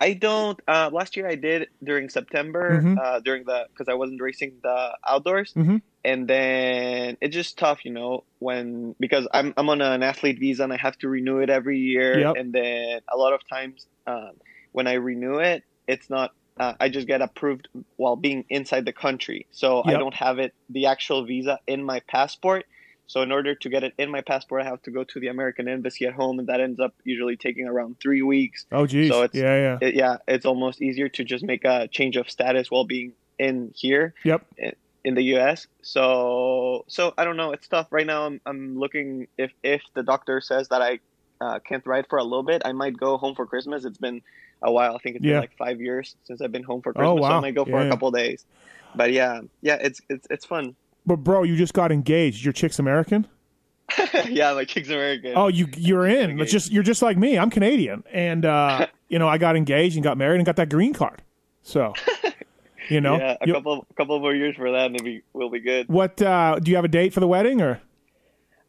[0.00, 0.58] I don't.
[0.66, 2.98] Uh, last year I did during September, Mhm.
[2.98, 5.82] uh, during the because I wasn't racing the outdoors, Mhm.
[6.04, 10.64] And then it's just tough, you know, when because I'm I'm on an athlete visa
[10.64, 12.36] and I have to renew it every year, Yep.
[12.36, 14.32] and then a lot of times um,
[14.72, 16.32] when I renew it, it's not.
[16.56, 20.54] Uh, I just get approved while being inside the country, so I don't have it
[20.70, 22.64] the actual visa in my passport.
[23.06, 25.26] So in order to get it in my passport, I have to go to the
[25.26, 29.10] American embassy at home, and that ends up usually taking around three weeks Oh, geez.
[29.10, 29.78] So it's- yeah, yeah.
[29.88, 33.72] it, yeah, it's almost easier to just make a change of status while being in
[33.74, 34.46] here Yep.
[35.04, 35.66] In the U.S.
[35.82, 37.52] So, so I don't know.
[37.52, 38.26] It's tough right now.
[38.26, 40.98] I'm, I'm looking if if the doctor says that I
[41.40, 43.84] uh, can't ride for a little bit, I might go home for Christmas.
[43.84, 44.22] It's been
[44.62, 44.94] a while.
[44.94, 45.32] I think it's Yeah.
[45.32, 47.28] been like five years since I've been home for Oh, Christmas.
[47.28, 47.34] So.
[47.34, 48.44] I might go for Yeah, a couple days.
[48.94, 50.74] But yeah, yeah, it's it's it's fun.
[51.04, 52.44] But bro, you just got engaged.
[52.44, 53.26] Your chick's American.
[54.28, 55.32] yeah, my chick's American.
[55.36, 56.40] Oh, you you're in.
[56.40, 57.36] It's just you're just like me.
[57.38, 60.70] I'm Canadian, and uh, you know I got engaged and got married and got that
[60.70, 61.22] green card.
[61.62, 61.92] So,
[62.90, 65.50] you know, yeah, a You- couple couple more years for that, and it'll be, will
[65.50, 65.88] be good.
[65.88, 67.80] what uh, do you have a date for the wedding or?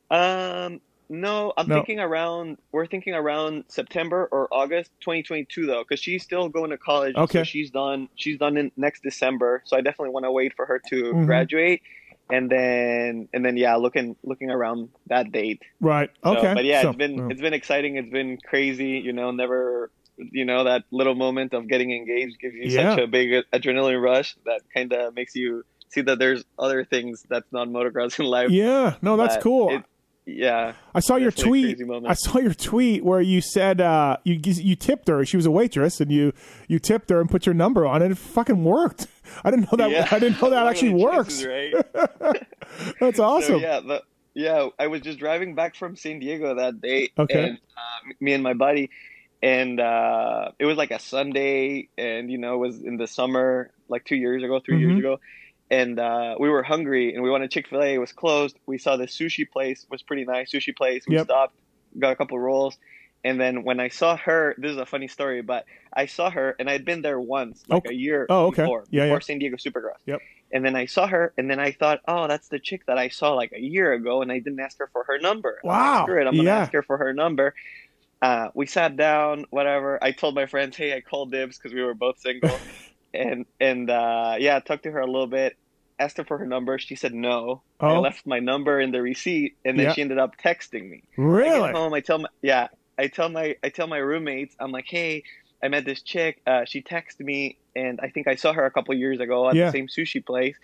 [0.10, 1.75] Um, no, I'm No.
[1.75, 2.58] thinking around.
[2.71, 7.15] We're thinking around September or August 2022, though, because she's still going to college.
[7.15, 7.39] Okay.
[7.39, 8.10] So she's done.
[8.15, 9.62] She's done in next December.
[9.65, 11.25] So I definitely want to wait for her to Mhm.
[11.25, 11.82] graduate,
[12.30, 15.62] and then and then yeah, looking looking around that date.
[15.80, 16.10] Right.
[16.23, 16.54] So, Okay.
[16.56, 17.28] but yeah, So- it's been oh.
[17.30, 17.97] it's been exciting.
[17.97, 18.97] It's been crazy.
[18.97, 19.91] You know, never.
[20.17, 22.95] You know that little moment of getting engaged gives you Yeah.
[22.95, 27.25] such a big adrenaline rush that kind of makes you see that there's other things
[27.30, 28.49] that's not motocross in life.
[28.49, 28.95] yeah.
[29.01, 29.69] No, that's cool.
[29.69, 29.84] it-
[30.28, 30.73] yeah.
[30.95, 31.80] I saw your tweet.
[32.08, 35.23] I saw your tweet where you said uh, you you tipped her.
[35.23, 36.34] She was a waitress, and you
[36.67, 38.10] you tipped her and put your number on it.
[38.10, 39.06] It fucking worked.
[39.45, 39.91] I didn't know that.
[39.91, 40.08] Yeah.
[40.10, 41.43] I didn't know that actually works.
[41.43, 42.41] chances, right?
[42.99, 43.60] That's awesome.
[43.60, 44.01] So, yeah, the,
[44.34, 44.69] yeah.
[44.80, 47.43] I was just driving back from San Diego that day, Okay.
[47.49, 48.89] and uh, me and my buddy,
[49.46, 53.70] and uh, it was like a Sunday, and you know, it was in the summer,
[53.88, 54.80] like two years ago, 3 Mhm.
[54.82, 55.20] years ago,
[55.70, 57.94] and uh, we were hungry, and we wanted Chick Fil A.
[57.94, 58.58] It was closed.
[58.66, 61.08] We saw this sushi place, was pretty nice sushi place.
[61.08, 61.26] We Yep.
[61.26, 61.56] stopped,
[62.00, 62.76] got a couple rolls.
[63.24, 66.56] And then when I saw her, this is a funny story, but I saw her
[66.60, 67.96] and I'd been there once, like Okay.
[67.96, 68.62] a year Oh, okay.
[68.64, 69.28] before, Yeah, before yeah.
[69.28, 69.98] San Diego Supercross.
[70.06, 70.22] Yep.
[70.54, 73.10] And then I saw her, and then I thought, oh, that's the chick that I
[73.10, 75.60] saw like a year ago, and I didn't ask her for her number.
[75.64, 76.04] I'm like, Wow.
[76.04, 76.60] Screw it, I'm gonna Yeah.
[76.62, 77.56] ask her for her number.
[78.26, 80.04] Uh, we sat down, whatever.
[80.04, 82.58] I told my friends, hey, I called dibs because we were both single,
[83.14, 85.56] and and uh, yeah, talked to her a little bit.
[86.00, 86.78] Asked her for her number.
[86.80, 87.62] She said no.
[87.80, 87.88] Oh.
[87.88, 89.94] I left my number in the receipt, and then Yeah.
[89.94, 91.04] she ended up texting me.
[91.18, 91.60] I Really?
[91.68, 91.94] get home.
[91.94, 92.68] I tell my yeah.
[92.98, 94.56] I tell my I tell my roommates.
[94.60, 95.24] I'm like, hey,
[95.64, 96.42] I met this chick.
[96.48, 99.56] Uh, she texted me, and I think I saw her a couple years ago at
[99.56, 99.68] Yeah.
[99.68, 100.56] the same sushi place.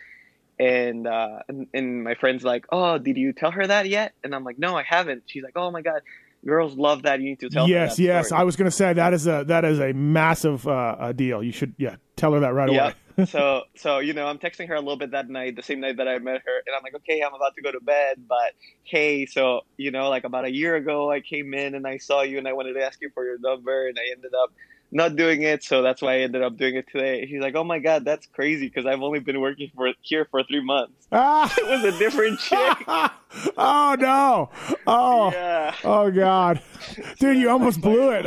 [0.59, 4.13] And, uh, and and my friend's like, oh, did you tell her that yet?
[4.23, 5.23] And I'm like, no, I haven't.
[5.27, 6.01] She's like, oh my god,
[6.45, 7.19] girls love that.
[7.19, 7.71] You need to tell her.
[7.71, 8.27] yes, yes.
[8.27, 11.13] story." I was going to say that is a that is a massive uh, a
[11.13, 11.41] deal.
[11.43, 12.83] You should yeah tell her that right Yeah.
[12.85, 12.95] away.
[13.25, 15.97] so so you know i'm texting her a little bit that night the same night
[15.97, 18.53] that i met her and i'm like okay i'm about to go to bed but
[18.83, 22.21] hey so you know like about a year ago i came in and i saw
[22.21, 24.51] you and i wanted to ask you for your number and i ended up
[24.91, 27.63] not doing it so that's why i ended up doing it today He's like oh
[27.63, 31.53] my god that's crazy because i've only been working for here for three months Ah!
[31.57, 32.77] it was a different chick
[33.57, 34.49] oh no!
[34.87, 36.61] Oh yeah oh god,
[37.19, 38.25] dude, you almost blew it.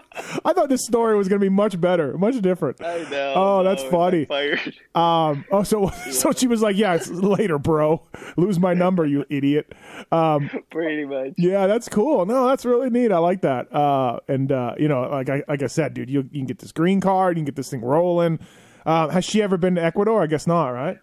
[0.44, 2.82] I thought this story was going to be much better, much different.
[2.82, 4.74] i know Oh, that's no, it funny.
[4.94, 8.02] Um, oh, so so she was like, "Yeah, it's later, bro.
[8.36, 9.72] Lose my number, you idiot."
[10.10, 12.26] Um, pretty much yeah, that's cool.
[12.26, 13.10] No, that's really neat.
[13.10, 13.74] I like that.
[13.74, 16.58] Uh, and uh, you know, like I like I said, dude, you, you can get
[16.58, 18.38] this green card, you can get this thing rolling.
[18.84, 20.22] Um, has she ever been to Ecuador?
[20.22, 20.98] I guess not, right?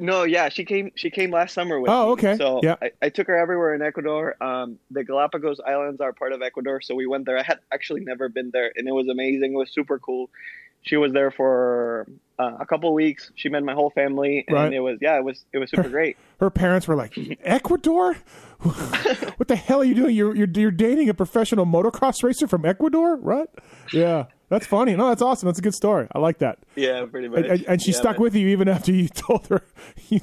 [0.00, 0.90] No, yeah, she came.
[0.96, 2.12] She came last summer with Oh, me.
[2.12, 2.36] okay.
[2.36, 2.76] So Yeah.
[2.82, 4.34] I, I took her everywhere in Ecuador.
[4.42, 7.38] Um, the Galapagos Islands are part of Ecuador, so we went there.
[7.38, 9.52] I had actually never been there, and it was amazing.
[9.52, 10.30] It was super cool.
[10.82, 12.06] She was there for
[12.38, 13.30] uh, a couple weeks.
[13.34, 14.72] She met my whole family, and Right.
[14.72, 16.16] it was yeah, it was it was super great.
[16.40, 17.12] Her parents were like,
[17.44, 18.16] "Ecuador?
[19.36, 20.14] what the hell are you doing?
[20.16, 23.48] You're, you're you're dating a professional motocross racer from Ecuador, right?"
[23.92, 24.94] Yeah, that's funny.
[24.94, 25.46] No, that's awesome.
[25.46, 26.06] That's a good story.
[26.14, 26.58] I like that.
[26.76, 27.38] Yeah, pretty much.
[27.38, 28.22] And, and, and she Yeah, stuck man.
[28.24, 29.62] with you even after you told her
[30.10, 30.18] you,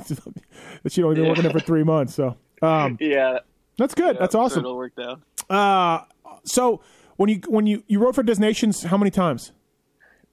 [0.84, 1.30] that she'd only been Yeah.
[1.30, 2.14] working there for three months.
[2.14, 3.40] So um, Yeah,
[3.78, 4.16] that's good.
[4.16, 4.64] yeah, that's so awesome.
[4.66, 5.22] It all worked out.
[5.50, 6.04] Uh,
[6.44, 6.82] so
[7.16, 9.52] when you when you you rode for Nations, how many times?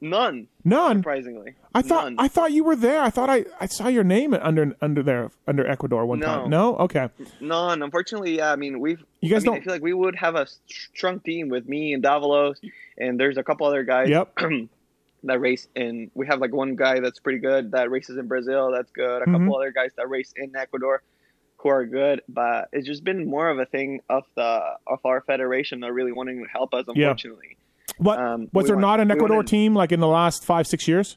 [0.04, 0.98] None, None.
[0.98, 1.54] surprisingly.
[1.74, 2.16] I thought None.
[2.18, 3.00] I thought you were there.
[3.00, 6.26] I thought I, I saw your name under under there under Ecuador one No.
[6.26, 6.50] time.
[6.50, 7.08] No, okay.
[7.40, 7.82] None.
[7.82, 8.52] Unfortunately, yeah.
[8.52, 9.02] I mean, we've.
[9.22, 11.66] You guys I mean, don't- I feel like we would have a strong team with
[11.66, 12.56] me and Davalos,
[12.98, 14.10] and there's a couple other guys.
[14.10, 14.36] Yep.
[15.24, 18.70] that race and We have like one guy that's pretty good that races in Brazil.
[18.72, 19.22] That's good.
[19.22, 19.32] A Mhm.
[19.40, 21.02] couple other guys that race in Ecuador,
[21.56, 25.22] who are good, but it's just been more of a thing of the of our
[25.22, 26.84] federation not really wanting to help us.
[26.94, 27.14] Yeah.
[27.98, 31.16] What Um, was there not an Ecuador team like in the last five six years?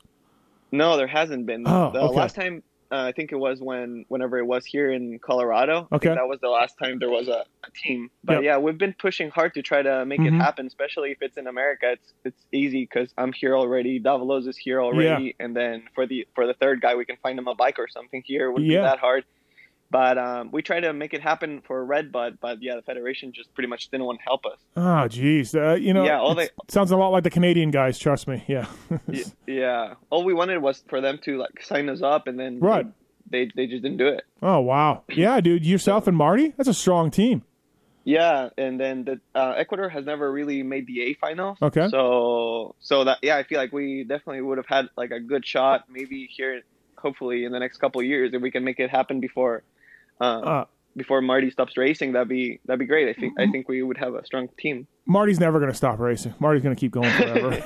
[0.71, 1.63] no, there hasn't been.
[1.67, 2.15] Oh, the okay.
[2.15, 5.89] last time uh, I think it was when whenever it was here in Colorado.
[5.91, 6.07] Okay.
[6.07, 8.09] that was the last time there was a, a team.
[8.23, 8.43] But Yep.
[8.43, 10.27] yeah, we've been pushing hard to try to make Mhm.
[10.27, 11.91] it happen, especially if it's in America.
[11.93, 13.99] It's it's easy because I'm here already.
[13.99, 17.37] Davalos is here already, and then for the for the third guy, we can find
[17.37, 18.47] him a bike or something here.
[18.47, 18.79] It wouldn't Yeah.
[18.79, 19.25] be that hard.
[19.89, 23.31] But um, we tried to make it happen for Red Bud, but yeah, the federation
[23.31, 24.57] just pretty much didn't want to help us.
[24.75, 25.55] Oh, geez.
[25.55, 27.97] Uh, you know, Yeah, all it's- sounds a lot like the Canadian guys.
[27.97, 28.43] Trust me.
[28.47, 28.65] Yeah.
[29.47, 32.85] Yeah, all we wanted was for them to like sign us up, and then Right.
[33.29, 34.23] they, they they just didn't do it.
[34.41, 35.03] oh wow.
[35.09, 35.65] Yeah, dude.
[35.65, 36.53] Yourself and Marty.
[36.57, 37.43] That's a strong team.
[38.03, 41.57] Yeah, and then the uh, Ecuador has never really made the A finals.
[41.61, 41.87] Okay.
[41.89, 45.45] So so that yeah, I feel like we definitely would have had like a good
[45.45, 46.61] shot, maybe here,
[46.97, 49.63] hopefully in the next couple of years, if we can make it happen before,
[50.21, 52.13] uh, Uh, before Marty stops racing.
[52.13, 53.07] That'd be that'd be great.
[53.09, 53.49] I think Mm-hmm.
[53.49, 54.87] I think we would have a strong team.
[55.05, 56.33] Marty's never going to stop racing.
[56.39, 57.63] Marty's going to keep going forever.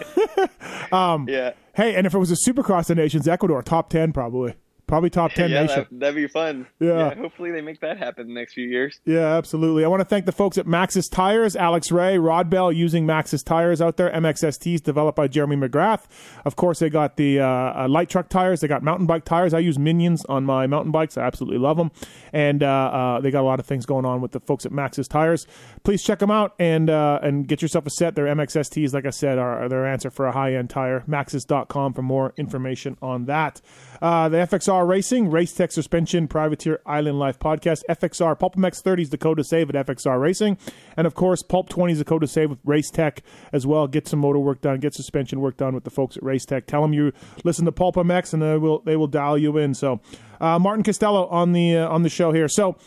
[0.95, 4.53] um, Yeah, hey, and if it was a Supercross of Nations, Ecuador top ten probably,
[4.91, 5.88] probably top ten yeah, nation.
[5.89, 6.67] that, that'd be fun.
[6.80, 7.15] Yeah.
[7.15, 8.99] hopefully they make that happen in the next few years.
[9.06, 9.86] Yeah, absolutely.
[9.86, 13.41] I want to thank the folks at Maxxis Tires, Alex Ray, Rod Bell using Maxxis
[13.41, 14.12] Tires out there.
[14.12, 16.08] MXSTs developed by Jeremy McGrath.
[16.43, 18.60] Of course, they got the uh, uh, light truck tires.
[18.60, 19.54] They got mountain bike tires.
[19.54, 21.17] I use Minions on my mountain bikes.
[21.17, 21.91] I absolutely love them.
[22.34, 24.73] And uh, uh, they got a lot of things going on with the folks at
[24.73, 25.47] Maxxis Tires.
[25.84, 28.15] Please check them out and uh, and get yourself a set.
[28.15, 31.06] Their MXSTs, like I said, are, are their answer for a high end tire.
[31.08, 33.62] Maxxis.com for more information on that.
[34.01, 39.44] Uh, the FXR Racing, Race Tech Suspension, Privateer Island Life Podcast, FXR PulpMX 30s Dakota
[39.44, 40.58] Save at FXR Racing,
[40.98, 43.88] and of course Pulp 20s Dakota Save with Race Tech as well.
[43.88, 46.67] Get some motor work done, get suspension work done with the folks at Race Tech.
[46.67, 47.12] Tell them you
[47.44, 49.74] listen to PulpMX and they will they will dial you in.
[49.74, 50.02] So
[50.39, 52.48] uh, Martin Castelo on the uh, on the show here.
[52.48, 52.78] So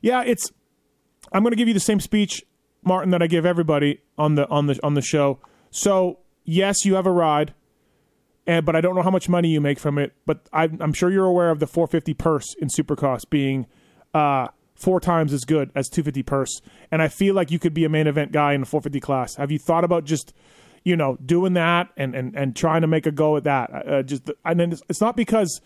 [0.00, 0.52] yeah, it's
[1.32, 2.44] I'm going to give you the same speech,
[2.82, 5.40] Martin, that I give everybody on the on the on the show.
[5.70, 7.54] So yes, you have a ride,
[8.46, 10.12] and but I don't know how much money you make from it.
[10.26, 13.66] But I, I'm sure you're aware of the 450 purse in Supercross being
[14.12, 17.84] uh, four times as good as 250 purse, and I feel like you could be
[17.84, 19.36] a main event guy in the 450 class.
[19.36, 20.32] Have you thought about just
[20.84, 23.70] you know doing that and and and trying to make a go at that?
[23.70, 25.60] Uh, just and then it's, it's not because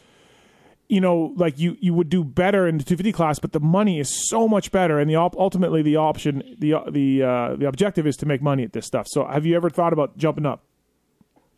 [0.89, 4.01] you know, like you you would do better in the 250 class, but the money
[4.01, 8.07] is so much better, and the op- ultimately the option the the uh, the objective
[8.07, 9.07] is to make money at this stuff.
[9.09, 10.65] So, have you ever thought about jumping up?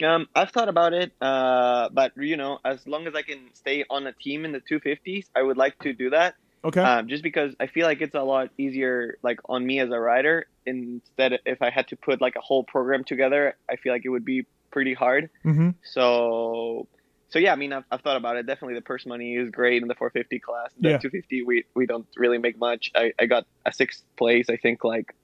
[0.03, 3.85] Um, I've thought about it, uh, but you know, as long as I can stay
[3.91, 6.35] on a team in the 250s, I would like to do that.
[6.63, 9.91] Okay, Um, just because I feel like it's a lot easier, like on me as
[9.91, 10.47] a rider.
[10.67, 14.11] Instead, if I had to put like a whole program together, I feel like it
[14.11, 15.31] would be pretty hard.
[15.45, 15.71] mm-hmm.
[15.83, 16.87] So,
[17.31, 18.47] so yeah, I mean, I've, I've thought about it.
[18.47, 20.71] Definitely, the purse money is great in the 450 class.
[20.79, 20.99] The Yeah.
[20.99, 22.91] 250, we we don't really make much.
[22.95, 25.15] I, I got a sixth place, I think, like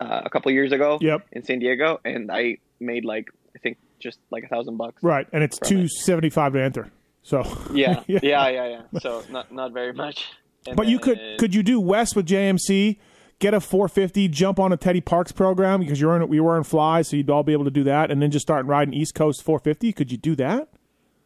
[0.00, 3.76] uh, a couple years ago Yep, in San Diego, and I made like I think
[3.98, 5.02] just like a thousand bucks.
[5.02, 5.90] right, and it's two it.
[5.90, 6.90] seventy five to enter.
[7.22, 8.20] So Yeah, Yeah.
[8.22, 9.00] yeah, yeah, yeah.
[9.00, 10.26] So not not very much.
[10.66, 12.98] And But you could could you do West with JMC?
[13.40, 16.64] Get a 450, jump on a Teddy Parks program because you're in, we were in
[16.64, 19.14] flies, so you'd all be able to do that, and then just start riding East
[19.14, 19.92] Coast 450.
[19.92, 20.68] Could you do that?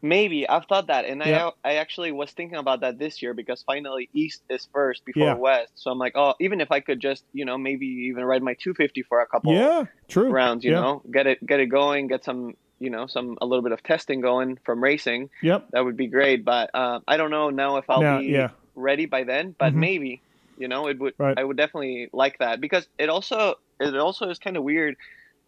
[0.04, 1.50] Maybe I've thought that, and Yeah.
[1.64, 5.28] I I actually was thinking about that this year because finally East is first before
[5.28, 5.34] Yeah.
[5.34, 5.72] West.
[5.76, 8.54] So I'm like, oh, even if I could just you know maybe even ride my
[8.54, 10.28] 250 for a couple Yeah, true.
[10.28, 10.80] rounds, you Yeah.
[10.80, 13.82] know, get it get it going, get some you know some a little bit of
[13.82, 15.30] testing going from racing.
[15.42, 15.68] Yep.
[15.72, 18.50] That would be great, but um, I don't know now if I'll Now, be yeah.
[18.74, 19.54] ready by then.
[19.58, 19.76] But Mhm.
[19.86, 20.22] maybe
[20.56, 21.14] you know it would.
[21.18, 21.38] Right.
[21.38, 24.96] I would definitely like that because it also it also is kind of weird.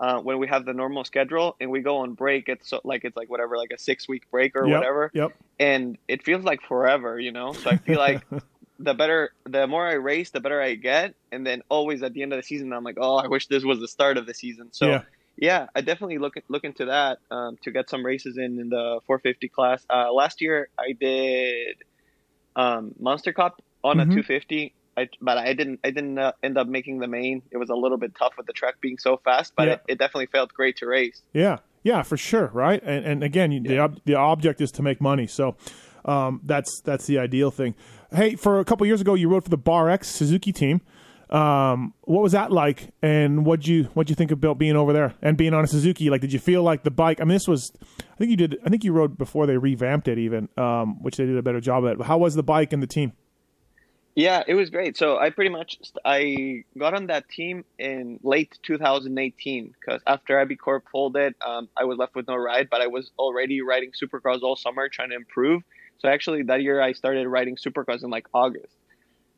[0.00, 3.04] Uh, when we have the normal schedule and we go on break, it's so, like
[3.04, 4.76] it's like whatever, like a six week break or Yep.
[4.76, 5.32] whatever Yep.
[5.60, 7.52] and it feels like forever, you know.
[7.52, 8.26] So I feel like
[8.80, 12.22] the better, the more I race, the better I get, and then always at the
[12.22, 14.34] end of the season, I'm like, oh, I wish this was the start of the
[14.34, 14.70] season.
[14.72, 15.02] So Yeah.
[15.36, 19.00] Yeah, I definitely look look into that um, to get some races in in the
[19.06, 19.84] 450 class.
[19.90, 21.76] Uh, last year I did
[22.56, 24.02] um, Monster Cup on Mhm.
[24.02, 24.74] a 250.
[24.96, 25.80] I, but I didn't.
[25.82, 27.42] I didn't uh, end up making the main.
[27.50, 29.72] It was a little bit tough with the track being so fast, but Yeah.
[29.74, 31.20] it, it definitely felt great to race.
[31.32, 32.80] Yeah, yeah, for sure, right?
[32.84, 35.56] And, and again, you the ob- the object is to make money, so
[36.04, 37.74] um, that's that's the ideal thing.
[38.12, 40.80] Hey, for a couple years ago, you rode for the Bar X Suzuki team.
[41.30, 45.14] Um, what was that like, and what'd you what'd you think about being over there
[45.22, 46.10] and being on a Suzuki?
[46.10, 47.20] Like, did you feel like the bike?
[47.20, 47.72] I mean, this was,
[48.12, 48.58] I think you did.
[48.64, 51.60] I think you rode before they revamped it, even, um, which they did a better
[51.60, 52.06] job at.
[52.06, 53.12] How was the bike and the team?
[54.14, 54.96] Yeah, it was great.
[54.96, 60.54] So I pretty much I got on that team in late 2018 because after Abbey
[60.54, 64.42] Corp folded, um, I was left with no ride, but I was already riding Supercross
[64.42, 65.62] all summer trying to improve.
[65.98, 68.76] So actually that year I started riding Supercross in like August,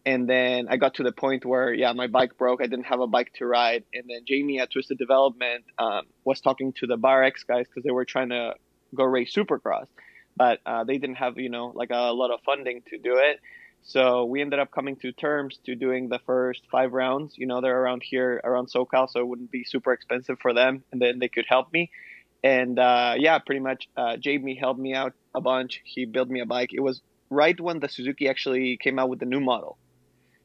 [0.07, 2.63] and then I got to the point where yeah, my bike broke.
[2.63, 6.41] I didn't have a bike to ride, and then Jamie at Twisted Development um, was
[6.41, 8.55] talking to the Bar X guys because they were trying to
[8.95, 9.89] go race Supercross,
[10.37, 13.41] but uh, they didn't have you know like a lot of funding to do it.
[13.83, 17.35] So we ended up coming to terms to doing the first five rounds.
[17.37, 20.85] You know, they're around here, around SoCal, so it wouldn't be super expensive for them,
[20.93, 21.91] and then they could help me.
[22.45, 25.83] And uh, yeah, pretty much, uh, Jamie helped me out a bunch.
[25.85, 26.71] He built me a bike.
[26.73, 29.79] It was right when the Suzuki actually came out with the new model.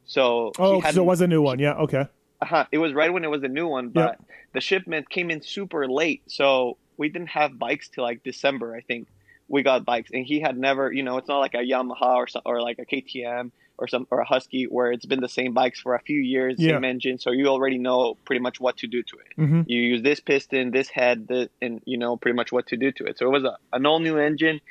[0.06, 1.60] So oh, so it was a new one.
[1.60, 2.08] Yeah, okay.
[2.42, 2.66] Uh-huh.
[2.72, 4.24] It was right when it was a new one, but yep.
[4.54, 8.82] the shipment came in super late, so we didn't have bikes till like December, I
[8.82, 9.08] think.
[9.48, 12.28] We got bikes, and he had never, you know, it's not like a Yamaha or
[12.28, 15.54] some, or like a KTM or some or a Husky where it's been the same
[15.54, 16.72] bikes for a few years, yeah.
[16.72, 19.42] same engine, so you already know pretty much what to do to it.
[19.42, 19.62] Mm-hmm.
[19.68, 22.92] You use this piston, this head, this, and you know pretty much what to do
[22.94, 23.18] to it.
[23.18, 24.62] So it was a, an all new engine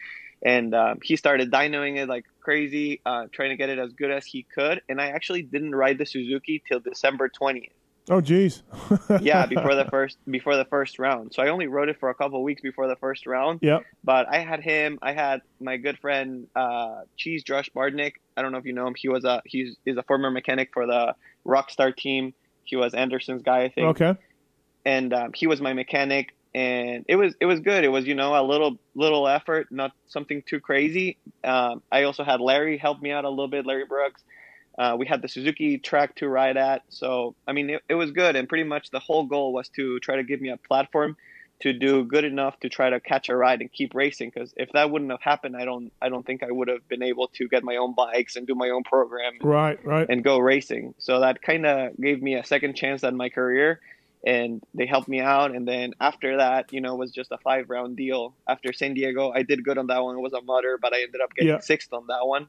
[0.43, 4.11] and um, he started dynoing it like crazy, uh, trying to get it as good
[4.11, 4.83] as he could.
[4.89, 7.73] And I actually didn't ride the Suzuki till December twentieth.
[8.11, 8.65] Oh, geez.
[9.21, 11.33] yeah, before the first before the first round.
[11.33, 13.61] So I only rode it for a couple weeks before the first round.
[13.63, 13.81] Yeah.
[14.03, 14.99] But I had him.
[15.01, 18.15] I had my good friend uh, Cheese Drush Bardnick.
[18.37, 18.95] I don't know if you know him.
[18.97, 21.15] He was a he's is a former mechanic for the
[21.47, 22.35] Rockstar team.
[22.65, 24.01] He was Anderson's guy, I think.
[24.01, 24.19] Okay.
[24.85, 27.85] And um, he was my mechanic and it was it was good.
[27.85, 31.17] It was you know a little little effort, not something too crazy.
[31.45, 34.23] Um, I also had Larry help me out a little bit, Larry Brooks.
[34.79, 38.11] Uh, we had the Suzuki track to ride at, so I mean it, it was
[38.11, 38.37] good.
[38.37, 41.17] And pretty much the whole goal was to try to give me a platform
[41.61, 44.31] to do good enough to try to catch a ride and keep racing.
[44.35, 47.03] Because if that wouldn't have happened, I don't I don't think I would have been
[47.03, 49.35] able to get my own bikes and do my own program.
[49.41, 50.07] Right, right.
[50.09, 50.95] And go racing.
[50.99, 53.81] So that kind of gave me a second chance at my career
[54.25, 55.55] and they helped me out.
[55.55, 58.35] And then after that, you know, it was just a five round deal.
[58.47, 60.17] After San Diego, I did good on that one.
[60.17, 61.61] It was a mutter, but I ended up getting yeah.
[61.61, 62.49] sixth on that one.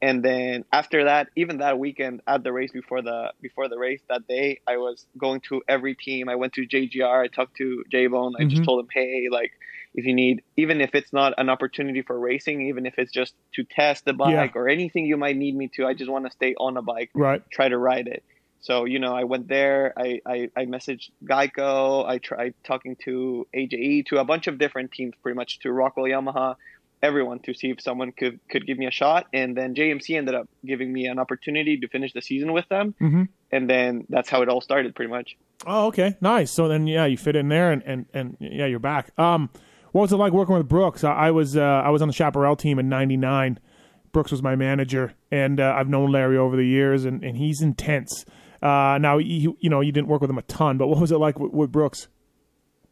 [0.00, 4.00] And then after that, even that weekend at the race before the before the race
[4.08, 6.28] that day, I was going to every team.
[6.28, 7.22] I went to JGR.
[7.22, 8.34] I talked to J Bone.
[8.36, 8.50] I mm-hmm.
[8.50, 9.52] just told him, hey, like
[9.94, 13.34] if you need, even if it's not an opportunity for racing, even if it's just
[13.54, 14.60] to test the bike yeah.
[14.60, 17.10] or anything you might need me to, I just want to stay on a bike,
[17.14, 17.42] right?
[17.50, 18.24] Try to ride it.
[18.62, 23.46] So, you know, I went there, I, I, I messaged Geico, I tried talking to
[23.52, 26.54] AJE, to a bunch of different teams, pretty much to Rockwell Yamaha,
[27.02, 29.26] everyone to see if someone could, could give me a shot.
[29.32, 32.94] And then JMC ended up giving me an opportunity to finish the season with them.
[33.00, 33.24] Mm-hmm.
[33.50, 35.36] And then that's how it all started, pretty much.
[35.66, 36.16] Oh, okay.
[36.20, 36.54] Nice.
[36.54, 39.10] So then, yeah, you fit in there and, and, and yeah, you're back.
[39.18, 39.50] Um,
[39.90, 41.02] what was it like working with Brooks?
[41.02, 43.58] I, I was, uh, I was on the Chaparral team in 99.
[44.12, 47.62] Brooks was my manager, and uh, I've known Larry over the years, and, and he's
[47.62, 48.24] intense.
[48.62, 51.10] Uh, now, you, you know, you didn't work with him a ton, but what was
[51.10, 52.08] it like with, with Brooks?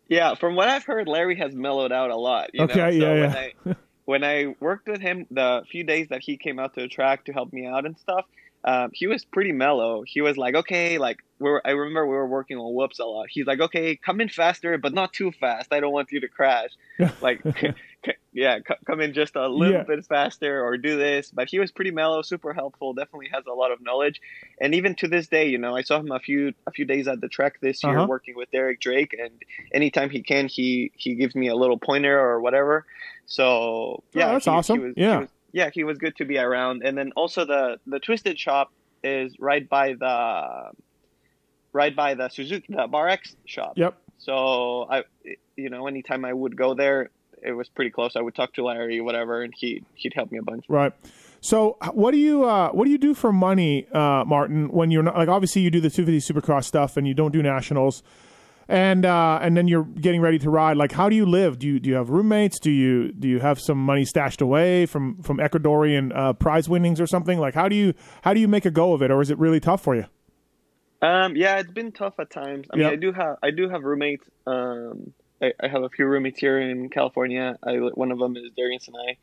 [0.09, 2.51] Yeah, from what I've heard, Larry has mellowed out a lot.
[2.59, 2.89] okay, know?
[2.89, 3.23] yeah, so yeah.
[3.23, 6.81] When I, when I worked with him the few days that he came out to
[6.81, 8.25] the track to help me out and stuff,
[8.65, 10.03] um, he was pretty mellow.
[10.07, 13.27] He was like, okay, like we I remember we were working on whoops a lot.
[13.31, 15.73] He's like, okay, come in faster, but not too fast.
[15.73, 16.71] I don't want you to crash.
[17.23, 17.43] like,
[18.33, 19.83] yeah, come in just a little yeah.
[19.83, 21.31] bit faster or do this.
[21.31, 22.95] But he was pretty mellow, super helpful.
[22.95, 24.21] Definitely has a lot of knowledge.
[24.61, 27.09] And even to this day, you know, I saw him a few a few days
[27.09, 28.07] at the track this year uh-huh.
[28.09, 29.33] working with Derek Drake, and
[29.73, 32.87] anytime he can, he he gives me a little pointer or whatever.
[33.27, 34.79] So yeah, oh, that's he, awesome.
[34.79, 35.13] He was, yeah.
[35.13, 36.83] He was, yeah, he was good to be around.
[36.85, 38.73] And then also the the Twisted Shop
[39.03, 40.71] is right by the
[41.73, 43.73] right by the Suzuki the Bar X shop.
[43.77, 43.97] Yep.
[44.19, 45.05] So I,
[45.57, 47.11] you know, anytime I would go there,
[47.43, 48.17] it was pretty close.
[48.17, 50.65] I would talk to Larry, whatever, and he he'd help me a bunch.
[50.69, 50.93] Right.
[51.41, 54.71] So what do you uh, what do you do for money, uh, Martin?
[54.71, 57.43] When you're not like obviously you do the 250 Supercross stuff and you don't do
[57.43, 58.03] nationals
[58.71, 60.77] and uh, and then you're getting ready to ride.
[60.77, 61.59] Like, how do you live?
[61.59, 62.61] Do you do you have roommates?
[62.61, 67.01] Do you do you have some money stashed away from from Ecuadorian uh, prize winnings
[67.01, 67.41] or something?
[67.41, 69.39] Like, how do you how do you make a go of it, or is it
[69.39, 70.07] really tough for you?
[71.03, 72.69] Um, yeah, it's been tough at times.
[72.73, 74.25] I mean, I do have I do have roommates.
[74.47, 75.13] Um,
[75.43, 77.59] I, I, have a few roommates here in California.
[77.63, 79.17] I one of them is Darian Sanayei.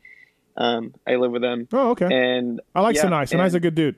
[0.56, 1.68] Um, I live with them.
[1.72, 2.08] Oh, okay.
[2.10, 3.30] And I like yeah, Sanayei.
[3.30, 3.96] Sanayei's a good dude.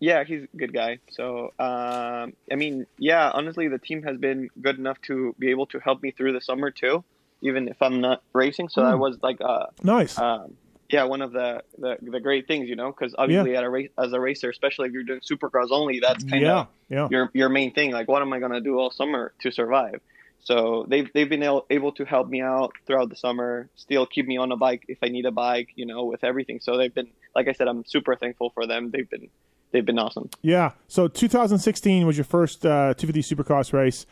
[0.00, 0.98] Yeah, he's a good guy.
[1.10, 5.66] So, um, I mean, yeah, honestly, the team has been good enough to be able
[5.66, 7.04] to help me through the summer too,
[7.40, 8.68] even if I'm not racing.
[8.68, 8.90] So mm.
[8.90, 10.18] that was like, uh, nice.
[10.18, 10.56] Um,
[10.88, 13.58] yeah, one of the, the, the great things, you know, because obviously yeah.
[13.58, 16.68] at a race, as a racer, especially if you're doing supercross only, that's kind of
[16.88, 17.08] yeah, yeah.
[17.10, 17.92] your your main thing.
[17.92, 20.00] Like, what am I gonna do all summer to survive?
[20.44, 24.38] So they've they've been able to help me out throughout the summer, still keep me
[24.38, 26.58] on a bike if I need a bike, you know, with everything.
[26.60, 28.90] So they've been, like I said, I'm super thankful for them.
[28.90, 29.28] They've been
[29.70, 30.30] they've been awesome.
[30.42, 30.72] Yeah.
[30.88, 34.04] So 2016 was your first uh, 250 Supercross race.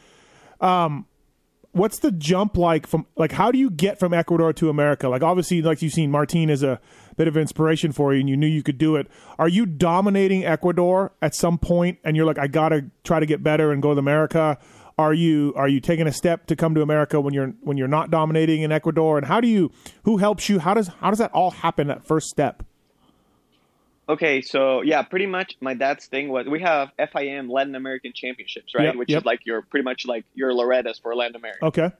[0.60, 1.06] Um,
[1.72, 5.08] what's the jump like from like how do you get from Ecuador to America?
[5.08, 6.80] Like obviously, like you've seen, Martin is a
[7.16, 9.08] bit of inspiration for you, and you knew you could do it.
[9.38, 13.42] Are you dominating Ecuador at some point, and you're like, I gotta try to get
[13.42, 14.58] better and go to America?
[15.00, 17.88] Are you are you taking a step to come to America when you're when you're
[17.88, 19.16] not dominating in Ecuador?
[19.16, 19.72] And how do you
[20.04, 20.58] who helps you?
[20.58, 21.86] How does how does that all happen?
[21.88, 22.62] That first step.
[24.08, 28.74] Okay, so yeah, pretty much my dad's thing was we have FIM Latin American Championships,
[28.74, 28.84] right?
[28.86, 29.22] Yep, Which yep.
[29.22, 31.64] is like your pretty much like your Loretta's for Latin America.
[31.66, 31.90] Okay.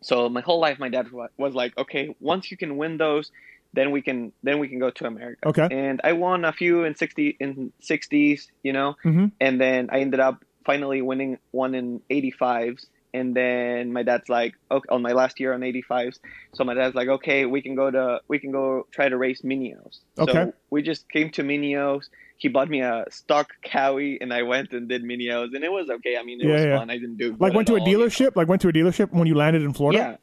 [0.00, 1.06] So my whole life, my dad
[1.36, 3.30] was like, okay, once you can win those,
[3.74, 5.48] then we can then we can go to America.
[5.48, 5.68] Okay.
[5.70, 9.32] And I won a few in sixty in sixties, you know, Mhm.
[9.40, 12.86] and then I ended up finally winning one in eighty fives.
[13.12, 16.18] And then my dad's like, okay, on my last year on 85s.
[16.52, 19.44] So my dad's like, okay, we can go to, we can go try to race
[19.44, 20.00] Mini O's.
[20.18, 20.32] Okay.
[20.32, 22.10] So we just came to Mini O's.
[22.38, 25.70] He bought me a stock Kawi and I went and did Mini O's and it
[25.70, 26.16] was okay.
[26.16, 26.78] I mean, it Yeah, was yeah.
[26.80, 26.90] fun.
[26.90, 28.04] I didn't do Like went to a all, you know?
[28.04, 28.34] dealership.
[28.34, 30.18] Like went to a dealership when you landed in Florida.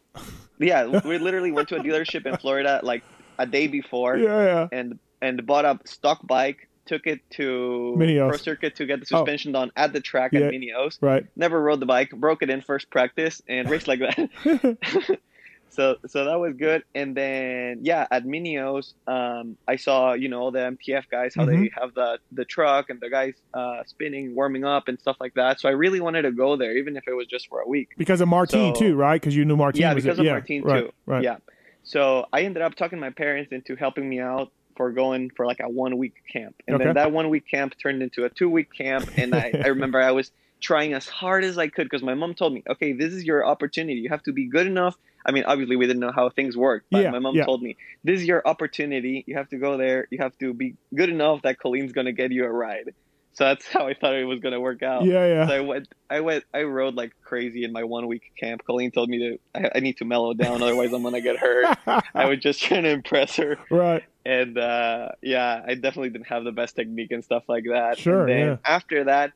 [0.60, 1.00] Yeah, yeah.
[1.06, 3.04] We literally went to a dealership in Florida like
[3.39, 4.44] a day before, Yeah.
[4.44, 4.68] Yeah.
[4.74, 6.68] and and bought a stock bike.
[6.92, 8.30] Took it to Mini O's.
[8.32, 9.20] Pro Circuit to get the Oh.
[9.20, 10.42] suspension done at the track Yeah.
[10.42, 10.98] at Mini O's.
[11.02, 11.26] Right.
[11.38, 12.10] Never rode the bike.
[12.12, 14.18] Broke it in first practice and raced like that.
[15.70, 16.84] so so that was good.
[16.94, 21.46] And then yeah, at Minios, um, I saw you know all the MTF guys how
[21.46, 21.62] Mhm.
[21.64, 25.34] they have the the truck and the guys uh, spinning, warming up and stuff like
[25.36, 25.62] that.
[25.62, 27.89] So I really wanted to go there, even if it was just for a week.
[27.98, 29.22] Because of Martin So- too, right?
[29.22, 29.80] Because you knew Martin.
[29.82, 30.92] yeah, was because of yeah, right, too.
[31.06, 31.24] Right.
[31.24, 31.38] Yeah.
[31.84, 34.52] So I ended up talking my parents into helping me out
[34.82, 36.56] for going for like a one week camp.
[36.68, 36.86] And Okay.
[36.86, 39.10] then that one week camp turned into a two week camp.
[39.16, 42.34] And I, I remember I was trying as hard as I could because my mom
[42.34, 44.00] told me, okay, this is your opportunity.
[44.00, 44.96] You have to be good enough.
[45.24, 47.46] I mean, obviously, we didn't know how things work, but Yeah, my mom yeah.
[47.46, 49.24] told me, this is your opportunity.
[49.28, 50.08] You have to go there.
[50.10, 52.90] You have to be good enough that Colleen's going to get you a ride.
[53.34, 55.06] So that's how I thought it was going to work out.
[55.06, 55.26] Yeah.
[55.26, 55.48] Yeah.
[55.48, 58.64] So I went, I went, I rode like crazy in my one week camp.
[58.66, 61.78] Colleen told me to, I, I need to mellow down, otherwise I'm gonna get hurt.
[62.14, 64.04] I was just trying to impress her, right.
[64.26, 67.98] and uh, yeah, I definitely didn't have the best technique and stuff like that.
[67.98, 68.58] Sure, And then yeah.
[68.66, 69.32] after that,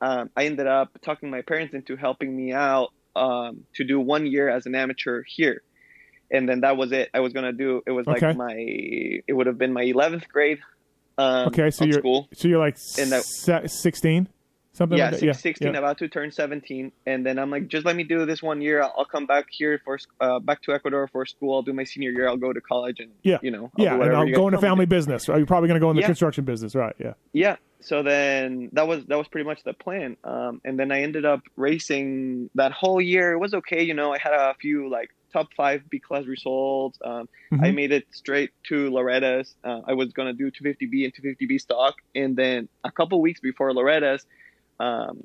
[0.00, 4.26] um, I ended up talking my parents into helping me out um, to do one
[4.26, 5.62] year as an amateur here,
[6.30, 7.08] and then that was it.
[7.14, 7.82] I was gonna do.
[7.86, 10.58] It was like my, it would have been my 11th grade.
[11.18, 12.28] Um, Okay, so you're- school.
[12.32, 14.28] So you're like sixteen,
[14.72, 15.26] something yeah, like that.
[15.26, 15.32] yeah.
[15.32, 15.78] 16 yeah.
[15.78, 18.80] about to turn 17 and then i'm like just let me do this one year
[18.80, 21.82] i'll, I'll come back here for uh, back to ecuador for school i'll do my
[21.82, 23.38] senior year i'll go to college and Yeah.
[23.42, 24.90] you know I'll yeah, and I'll you go into family to.
[24.90, 25.28] business.
[25.28, 25.38] Right?
[25.38, 26.06] You're probably going to go in the Yeah.
[26.06, 26.94] construction business, right?
[27.00, 27.14] Yeah.
[27.32, 31.00] yeah so then that was that was pretty much the plan um, and then i
[31.02, 34.88] ended up racing that whole year it was okay you know i had a few
[34.90, 37.74] like top five b class results um, i Mhm.
[37.74, 41.94] made it straight to loretta's uh, i was going to do 250b and 250b stock
[42.14, 44.24] and then a couple weeks before loretta's
[44.80, 45.20] um,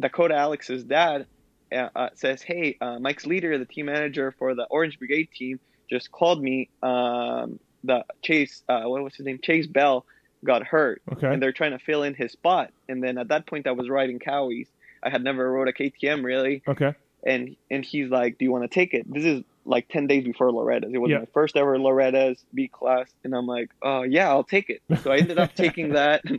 [0.00, 1.26] dakota alix's dad
[1.74, 5.60] uh, uh, says hey uh, mike's leader the team manager for the orange brigade team
[5.88, 10.04] just called me um, the chase uh, what was his name chase bell
[10.44, 11.26] got hurt Okay.
[11.32, 12.70] and they're trying to fill in his spot.
[12.88, 14.68] And then at that point, I was riding Kawis.
[15.02, 16.94] I had never rode a KTM really, Okay.
[17.24, 20.24] And and he's like, "Do you want to take it?" This is like ten days
[20.24, 20.92] before Loretta's.
[20.92, 21.18] It was Yeah.
[21.18, 25.12] my first ever Loretta's B class, and I'm like, "Oh yeah, I'll take it." So
[25.12, 26.22] I ended up taking that.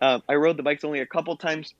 [0.00, 1.74] Um, I rode the bikes only a couple times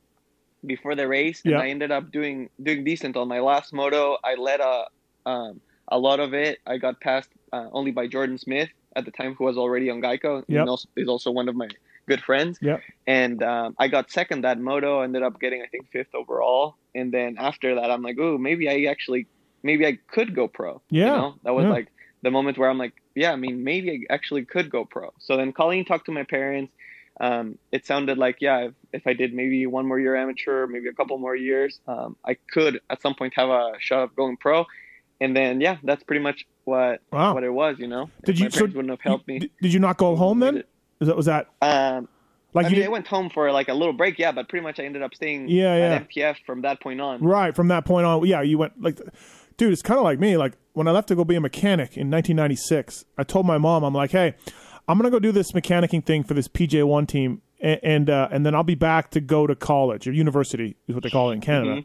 [0.67, 1.61] before the race, and Yeah.
[1.61, 4.17] I ended up doing doing decent on my last moto.
[4.25, 4.87] I led a
[5.25, 6.59] um, a lot of it.
[6.67, 10.03] I got passed uh, only by Jordan Smith at the time, who was already on
[10.03, 10.43] Geico.
[10.49, 10.61] Yep.
[10.61, 11.69] And also, is also one of my
[12.09, 12.59] good friends.
[12.61, 12.79] Yeah.
[13.07, 15.03] And um, I got second that moto.
[15.03, 16.77] Ended up getting I think fifth overall.
[16.95, 19.27] And then after that, I'm like, oh, maybe I actually,
[19.63, 20.81] maybe I could go pro.
[20.91, 21.05] Yeah.
[21.05, 21.71] You know, that was Yeah.
[21.71, 21.89] like
[22.23, 25.13] the moment where I'm like, yeah, I mean, maybe I actually could go pro.
[25.21, 26.73] So then Colleen talked to my parents.
[27.21, 30.89] Um, it sounded like, yeah, if, if I did maybe one more year amateur, maybe
[30.89, 34.37] a couple more years, um, I could at some point have a shot of going
[34.37, 34.67] pro.
[35.21, 37.35] And then, yeah, that's pretty much what Wow.
[37.35, 38.09] what it was, you know.
[38.25, 39.51] Did If you- My so parents wouldn't have helped me.
[39.61, 40.63] Did you not go home then?
[41.01, 42.09] Is that was that Um,
[42.55, 44.63] like I you mean, I went home for like a little break, yeah, but pretty
[44.63, 45.95] much I ended up staying Yeah, yeah.
[45.97, 47.23] at MTF from that point on.
[47.23, 48.25] right from that point on?
[48.27, 48.99] Yeah, you went like,
[49.57, 49.73] dude.
[49.73, 50.37] It's kind of like me.
[50.37, 53.85] Like when I left to go be a mechanic in 1996, I told my mom,
[53.85, 54.35] I'm like, hey,
[54.89, 58.47] I'm gonna go do this mechanicking thing for this PJ1 team, and and, uh, and
[58.47, 61.35] then I'll be back to go to college or university is what they call it
[61.35, 61.85] in Canada.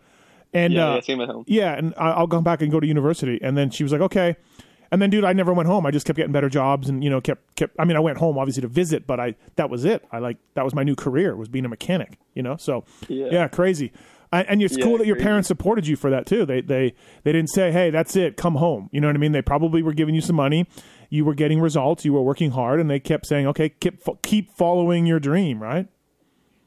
[0.54, 0.78] And Mm-hmm.
[0.78, 1.44] Yeah, uh, yeah, same at home.
[1.48, 3.40] Yeah, and I'll come back and go to university.
[3.42, 4.36] And then she was like, okay.
[4.94, 5.88] And then, dude, I never went home.
[5.88, 7.76] I just kept getting better jobs, and you know, kept kept.
[7.80, 10.06] I mean, I went home obviously to visit, but I that was it.
[10.12, 12.20] I like that was my new career was being a mechanic.
[12.36, 13.48] You know, so Yeah.
[13.48, 13.92] crazy.
[14.32, 15.26] And, and it's Yeah, cool that your crazy.
[15.26, 16.46] parents supported you for that too.
[16.46, 18.90] They they they didn't say, hey, that's it, come home.
[18.92, 19.32] You know what I mean?
[19.32, 20.68] They probably were giving you some money.
[21.10, 22.06] You were getting results.
[22.06, 25.88] You were working hard, and they kept saying, okay, keep keep following your dream, right?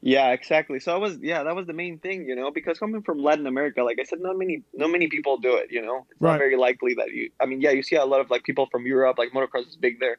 [0.01, 0.79] Yeah, exactly.
[0.79, 3.47] So I was yeah, that was the main thing, you know, because coming from Latin
[3.47, 6.05] America, like I said, not many not many people do it, you know.
[6.11, 6.31] It's Right.
[6.33, 8.67] not very likely that you I mean, yeah, you see a lot of like people
[8.71, 10.17] from Europe, like motocross is big there.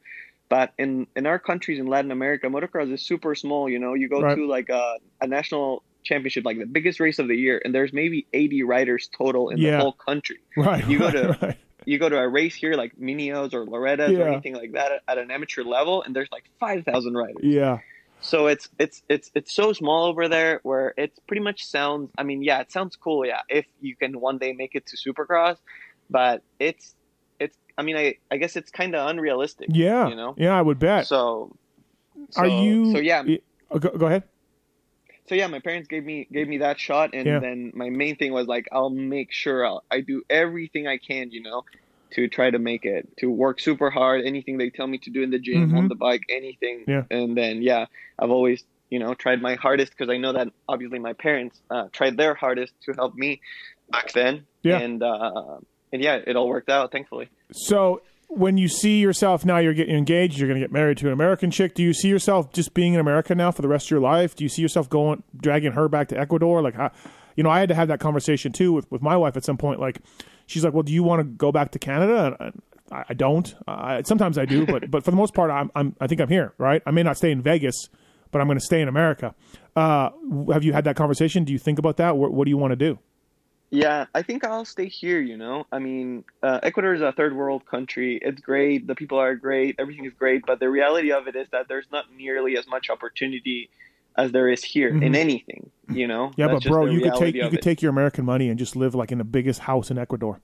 [0.49, 3.93] But in in our countries in Latin America, motocross is super small, you know.
[3.93, 4.35] You go Right.
[4.35, 7.93] to like a, a national championship, like the biggest race of the year, and there's
[7.93, 9.71] maybe 80 riders total in Yeah.
[9.77, 10.39] the whole country.
[10.57, 10.85] Right.
[10.87, 11.57] You go to- right.
[11.85, 14.19] You go to a race here like Mini O's or Loretta's Yeah.
[14.25, 17.37] or anything like that at, an amateur level, and there's like 5,000 riders.
[17.41, 17.79] Yeah.
[18.21, 22.11] So it's it's it's it's so small over there where it pretty much sounds.
[22.17, 23.25] I mean, yeah, it sounds cool.
[23.25, 25.57] Yeah, if you can one day make it to Supercross,
[26.09, 26.95] but it's
[27.39, 27.57] it's.
[27.77, 29.69] I mean, I I guess it's kind of unrealistic.
[29.71, 30.09] Yeah.
[30.09, 30.35] You know?
[30.37, 31.07] Yeah, I would bet.
[31.07, 31.55] So,
[32.31, 32.91] so Are you?
[32.91, 33.23] So yeah.
[33.71, 34.23] oh, go, go ahead.
[35.29, 37.39] So yeah, my parents gave me gave me that shot, and Yeah.
[37.39, 41.31] then my main thing was like, I'll make sure I'll, I do everything I can,
[41.31, 41.63] you know,
[42.11, 45.21] to try to make it, to work super hard, anything they tell me to do
[45.21, 45.77] in the gym, Mhm.
[45.77, 46.83] on the bike, anything.
[46.87, 47.03] Yeah.
[47.11, 47.85] And then yeah,
[48.17, 51.87] I've always you know tried my hardest because I know that obviously my parents uh,
[51.91, 53.41] tried their hardest to help me
[53.91, 54.45] back then.
[54.63, 54.79] Yeah.
[54.79, 55.57] And uh,
[55.91, 57.29] and yeah, it all worked out, thankfully.
[57.51, 60.37] So when you see yourself now, you're getting engaged.
[60.37, 61.73] You're going to get married to an American chick.
[61.73, 64.35] Do you see yourself just being in America now for the rest of your life?
[64.35, 66.61] Do you see yourself going dragging her back to Ecuador?
[66.61, 66.91] Like, how,
[67.35, 69.57] you know, I had to have that conversation too with with my wife at some
[69.57, 69.79] point.
[69.79, 69.97] Like,
[70.49, 73.53] she's like, "Well, do you want to go back to Canada?" And I, I don't.
[73.67, 76.29] I, sometimes I do, but but for the most part, I'm, I'm I think I'm
[76.29, 76.53] here.
[76.57, 76.81] Right?
[76.85, 77.89] I may not stay in Vegas,
[78.31, 79.35] but I'm going to stay in America.
[79.75, 80.09] Uh,
[80.51, 81.43] have you had that conversation?
[81.43, 82.17] Do you think about that?
[82.17, 82.99] What, what do you want to do?
[83.71, 85.67] Yeah, I think I'll stay here, you know.
[85.71, 88.17] I mean, uh, Ecuador is a third world country.
[88.19, 88.87] It's great.
[88.87, 89.75] The people are great.
[89.77, 90.43] Everything is great.
[90.45, 93.69] But the reality of it is that there's not nearly as much opportunity
[94.19, 95.15] as there is here in Mhm.
[95.15, 96.31] anything, you know.
[96.35, 97.61] Yeah, That's but bro, you could take you could it.
[97.61, 100.41] take your American money and just live like in the biggest house in Ecuador.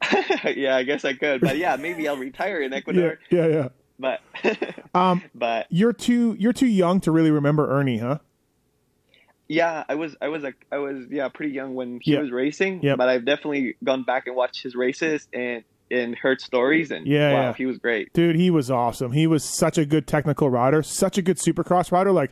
[0.56, 1.40] yeah, I guess I could.
[1.40, 3.18] But yeah, maybe I'll retire in Ecuador.
[3.30, 3.68] yeah, yeah.
[3.98, 4.20] But
[4.94, 8.18] Um, but you're too you're too young to really remember Ernie, huh?
[9.48, 12.20] yeah, I was I was a I was yeah pretty young when he Yeah.
[12.20, 12.82] was racing.
[12.82, 12.96] Yep.
[12.98, 17.32] But I've definitely gone back and watched his races and and heard stories and Yeah,
[17.32, 17.52] wow, yeah.
[17.54, 18.12] he was great.
[18.12, 19.10] Dude, he was awesome.
[19.10, 22.12] He was such a good technical rider, such a good supercross rider.
[22.12, 22.30] Like,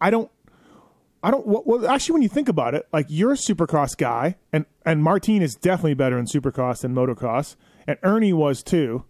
[0.00, 0.30] I don't,
[1.22, 1.46] I don't.
[1.46, 5.02] Well, well, actually, when you think about it, like you're a supercross guy, and and
[5.02, 9.04] Martin is definitely better in supercross than motocross, and Ernie was too.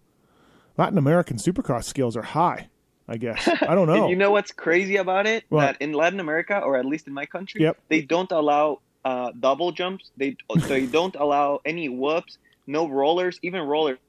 [0.77, 2.69] Latin American supercross skills are high.
[3.09, 4.09] I guess I don't know.
[4.09, 5.43] You know what's crazy about it?
[5.49, 5.61] What?
[5.61, 7.77] That in Latin America, or at least in my country, Yep.
[7.87, 10.11] they don't allow uh, double jumps.
[10.17, 10.35] They
[10.67, 13.99] they don't allow any whoops, no rollers, even rollers.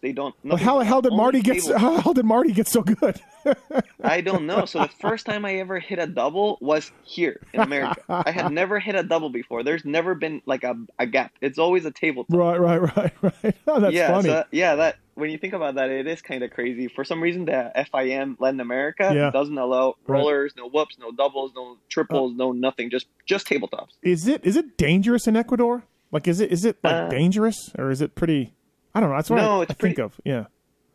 [0.00, 0.34] They don't.
[0.44, 1.62] Well, how the hell did Marty get?
[1.62, 1.78] table.
[1.84, 3.20] How hell did Marty get so good?
[4.02, 4.64] I don't know.
[4.66, 8.02] So the first time I ever hit a double was here in America.
[8.08, 9.62] I had never hit a double before.
[9.62, 11.32] There's never been like a, a gap.
[11.40, 12.36] It's always a tabletop.
[12.36, 13.12] right, right, right,
[13.42, 13.56] right.
[13.66, 14.28] Oh, that's yeah, funny.
[14.28, 16.88] so yeah, that when you think about that, it is kind of crazy.
[16.88, 19.30] For some reason, the FIM Latin America Yeah.
[19.30, 20.18] doesn't allow Right.
[20.18, 22.90] rollers, no whoops, no doubles, no triples, no nothing.
[22.90, 23.88] Just just tabletops.
[24.02, 25.84] Is it is it dangerous in Ecuador?
[26.12, 28.54] Like, is it is it like Uh, dangerous or is it pretty?
[28.98, 29.16] I don't know.
[29.16, 30.20] That's what No, I, it's I think pretty- of.
[30.24, 30.44] Yeah.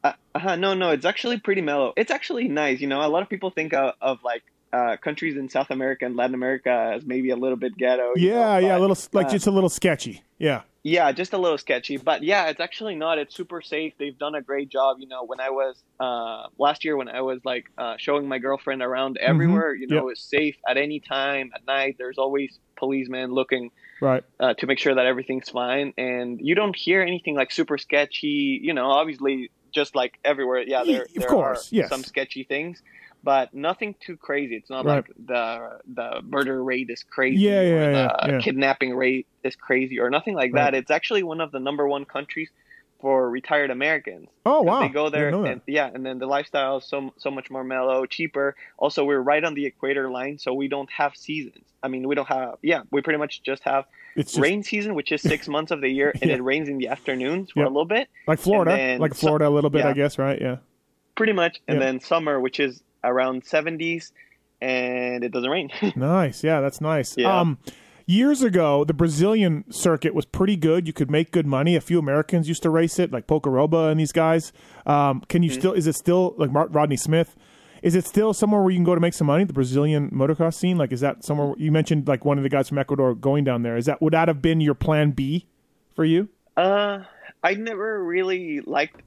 [0.03, 1.93] Uh, uh, no, no, it's actually pretty mellow.
[1.95, 2.81] It's actually nice.
[2.81, 4.43] You know, a lot of people think of, of like
[4.73, 8.11] uh, countries in South America and Latin America as maybe a little bit ghetto.
[8.17, 10.21] Yeah, know, yeah, a little like uh, just a little sketchy.
[10.39, 10.63] Yeah.
[10.85, 13.17] Yeah, just a little sketchy, but yeah, it's actually not.
[13.17, 13.93] It's super safe.
[13.97, 14.97] They've done a great job.
[14.99, 18.39] You know, when I was uh, last year, when I was like uh, showing my
[18.39, 20.07] girlfriend around everywhere, you know, Mm-hmm.
[20.07, 20.11] Yep.
[20.11, 21.95] it's safe at any time at night.
[21.97, 23.71] There's always policemen looking
[24.03, 24.23] Right.
[24.39, 28.59] uh, to make sure that everything's fine, and you don't hear anything like super sketchy.
[28.67, 29.49] You know, obviously,
[29.79, 31.89] just like everywhere, yeah, there, Of there course, are yes.
[31.89, 32.81] some sketchy things.
[33.25, 34.55] But nothing too crazy.
[34.59, 34.95] It's not Right.
[34.95, 38.39] like the the murder rate is crazy, Yeah, yeah, or the yeah, yeah.
[38.45, 40.71] kidnapping rate is crazy, or nothing like Right.
[40.71, 40.75] that.
[40.75, 42.49] It's actually one of the number one countries
[43.03, 44.29] for retired Americans.
[44.45, 44.79] Oh wow.
[44.79, 45.51] They go there, Didn't know that.
[45.51, 48.55] and yeah, and then the lifestyle is so so much more mellow, cheaper.
[48.77, 51.65] Also, we're right on the equator line, so we don't have seasons.
[51.83, 52.55] I mean, we don't have.
[52.61, 53.83] Yeah, we pretty much just have
[54.15, 56.37] It's just rain season, which is six months of the year, and Yeah.
[56.37, 59.53] it rains in the afternoons for a little bit, like Florida, and like Florida a
[59.57, 60.17] little bit, I guess.
[60.17, 60.39] Right?
[60.41, 60.57] Yeah.
[61.15, 61.85] pretty much, and Yeah.
[61.85, 64.13] then summer, which is around seventies,
[64.61, 65.69] and it doesn't rain.
[65.97, 66.41] Nice.
[66.41, 67.17] Yeah, that's nice.
[67.17, 67.37] Yeah.
[67.37, 67.57] Um,
[68.05, 70.87] years ago, the Brazilian circuit was pretty good.
[70.87, 71.75] You could make good money.
[71.75, 74.51] A few Americans used to race it, like Pocaroba and these guys.
[74.85, 75.59] Um, can you Mm-hmm.
[75.59, 75.73] still?
[75.73, 77.35] Is it still like Rodney Smith?
[77.81, 79.43] Is it still somewhere where you can go to make some money?
[79.43, 82.07] The Brazilian motocross scene, like, is that somewhere you mentioned?
[82.07, 83.75] Like one of the guys from Ecuador going down there.
[83.75, 85.47] Is that would that have been your plan B
[85.93, 86.29] for you?
[86.55, 86.99] Uh,
[87.43, 89.01] I never really liked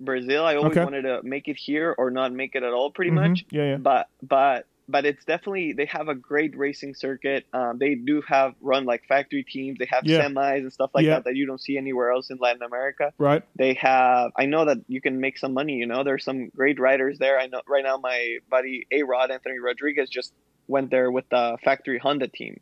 [0.00, 0.44] Brazil.
[0.46, 0.84] I always Okay.
[0.84, 3.14] wanted to make it here or not make it at all, pretty Mhm.
[3.28, 3.44] much.
[3.50, 3.76] Yeah, yeah.
[3.76, 7.46] But but but it's definitely they have a great racing circuit.
[7.52, 9.78] Um, they do have run like factory teams.
[9.78, 10.22] They have Yeah.
[10.22, 11.14] semis and stuff like Yeah.
[11.14, 13.12] that that you don't see anywhere else in Latin America.
[13.18, 13.42] Right.
[13.56, 14.32] They have.
[14.36, 15.74] I know that you can make some money.
[15.74, 17.38] You know, there's some great riders there.
[17.38, 20.32] I know right now my buddy A Rod Anthony Rodriguez just
[20.68, 22.60] went there with the factory Honda team.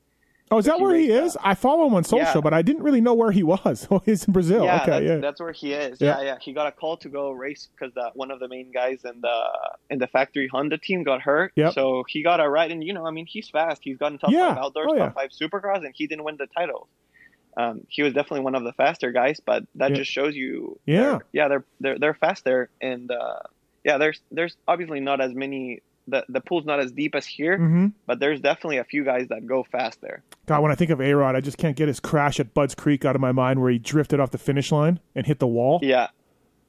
[0.52, 1.36] Oh, is that where he is?
[1.42, 2.40] I follow him on social, Yeah.
[2.42, 3.88] but I didn't really know where he was.
[3.90, 4.64] Oh, he's in Brazil.
[4.64, 5.16] yeah, okay, that's, yeah.
[5.16, 6.00] that's where he is.
[6.00, 6.18] Yeah.
[6.18, 6.24] Yeah.
[6.24, 9.20] yeah, He got a call to go race because one of the main guys in
[9.20, 9.38] the
[9.90, 11.52] in the factory Honda team got hurt.
[11.56, 11.72] Yep.
[11.74, 13.80] So he got a ride, and you know, I mean, he's fast.
[13.82, 14.54] He's gotten top Yeah.
[14.54, 16.88] five outdoors, Oh, top five supercross, and he didn't win the title.
[17.56, 21.00] Um, he was definitely one of the faster guys, but that just shows you, Yeah.
[21.02, 23.40] they're- yeah, they're they're they're fast there, and uh,
[23.84, 25.82] yeah, there's there's obviously not as many.
[26.08, 29.28] The, the pool's not as deep as here, hmm but there's definitely a few guys
[29.28, 30.22] that go fast there.
[30.46, 32.74] God, when I think of A Rod, I just can't get his crash at Budds
[32.74, 35.46] Creek out of my mind where he drifted off the finish line and hit the
[35.46, 35.78] wall.
[35.82, 36.08] Yeah,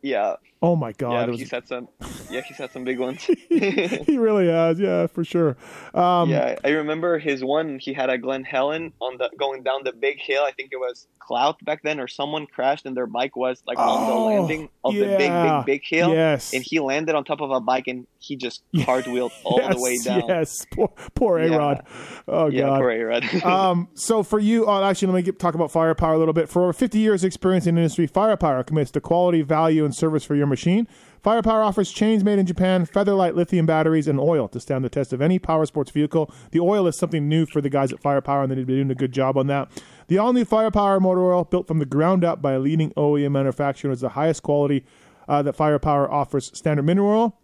[0.04, 0.36] yeah,
[0.66, 1.12] Oh my God.
[1.12, 1.26] yeah.
[1.26, 1.90] was- He's had some,
[2.32, 3.22] yeah, he's had some big ones.
[3.50, 4.80] he really has.
[4.80, 5.58] Yeah, for sure.
[5.94, 7.80] Um, yeah, I remember his one.
[7.80, 10.42] He had a Glen Helen on the going down the big hill.
[10.44, 13.78] I think it was Clout back then, or someone crashed and their bike was like
[13.78, 16.14] on the Oh, landing of the big, big, big hill.
[16.14, 16.54] Yes.
[16.54, 19.82] And he landed on top of a bike and he just cartwheeled all yes, the
[19.82, 20.24] way down.
[20.28, 20.66] Yes.
[20.74, 21.56] Poor, poor A Yeah.
[21.58, 21.86] Rod.
[22.28, 22.80] Oh, Yeah, God.
[22.80, 23.44] poor A-Rod.
[23.44, 26.48] um, so for you, oh, actually, let me get, talk about Firepower a little bit.
[26.50, 30.36] For over 50 years experience in industry, Firepower commits to quality, value, and service for
[30.36, 30.88] your machine.
[31.22, 35.14] Firepower offers chains made in Japan, featherlight lithium batteries, and oil to stand the test
[35.14, 36.30] of any power sports vehicle.
[36.52, 38.96] The oil is something new for the guys at Firepower, and they've been doing a
[38.96, 39.72] good job on that.
[40.08, 43.92] The all-new Firepower motor oil, built from the ground up by a leading OEM manufacturer,
[43.92, 44.84] is the highest quality
[45.28, 46.52] uh, that Firepower offers.
[46.54, 47.40] Standard mineral oil,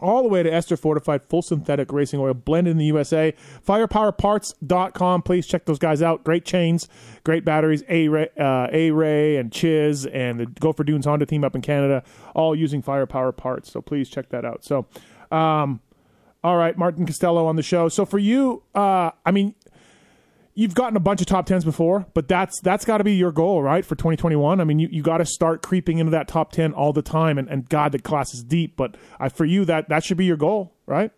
[0.00, 3.34] all the way to ester fortified full synthetic racing oil blended in the USA.
[3.66, 5.22] Firepowerparts.com.
[5.22, 6.24] Please check those guys out.
[6.24, 6.88] Great chains,
[7.24, 7.82] great batteries.
[7.88, 11.62] A Ray, uh, A Ray and Chiz and the Gopher Dunes Honda team up in
[11.62, 12.02] Canada,
[12.34, 13.70] all using Firepower parts.
[13.72, 14.64] So please check that out.
[14.64, 14.86] So,
[15.30, 15.80] um,
[16.44, 17.88] all right, Martin Castelo on the show.
[17.88, 19.55] So for you, uh, I mean,
[20.56, 23.30] you've gotten a bunch of top tens before, but that's that's got to be your
[23.30, 24.60] goal, right, for 2021.
[24.60, 27.38] I mean, you, you got to start creeping into that top ten all the time,
[27.38, 28.74] and, and God, the class is deep.
[28.76, 31.12] But uh, for you, that that should be your goal, right?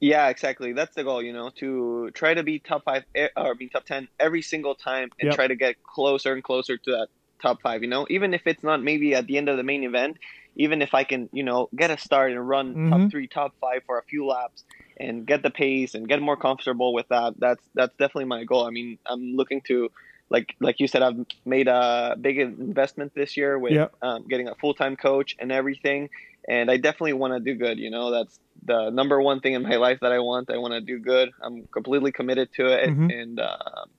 [0.00, 0.72] yeah, exactly.
[0.72, 3.04] That's the goal, you know, to try to be top five
[3.36, 5.34] or be top 10 every single time and Yep.
[5.36, 7.08] try to get closer and closer to that
[7.40, 9.84] top five, you know, even if it's not maybe at the end of the main
[9.84, 10.16] event,
[10.56, 12.90] even if I can, you know, get a start and run Mhm.
[12.90, 14.64] top three, top five for a few laps
[14.98, 17.34] and get the pace and get more comfortable with that.
[17.38, 18.64] That's, that's definitely my goal.
[18.66, 19.90] I mean, I'm looking to,
[20.30, 23.94] like, like you said, I've made a big investment this year with Yep.
[24.02, 26.10] um, getting a full-time coach and everything.
[26.48, 27.78] And I definitely want to do good.
[27.78, 30.50] You know, that's the number one thing in my life that I want.
[30.50, 31.30] I want to do good.
[31.42, 33.20] I'm completely committed to it, Mhm.
[33.20, 33.90] and um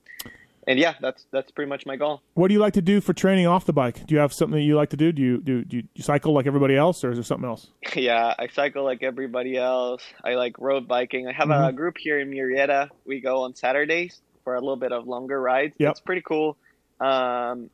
[0.68, 2.22] and yeah, that's that's pretty much my goal.
[2.34, 4.06] What do you like to do for training off the bike?
[4.06, 5.10] Do you have something that you like to do?
[5.10, 7.70] Do you do, do you cycle like everybody else, or is there something else?
[7.96, 10.02] yeah, I cycle like everybody else.
[10.22, 11.26] I like road biking.
[11.26, 11.68] I have Mhm.
[11.68, 12.90] a group here in Murrieta.
[13.04, 15.74] We go on Saturdays for a little bit of longer rides.
[15.78, 15.90] Yep.
[15.90, 16.56] It's pretty cool.
[17.00, 17.70] Um,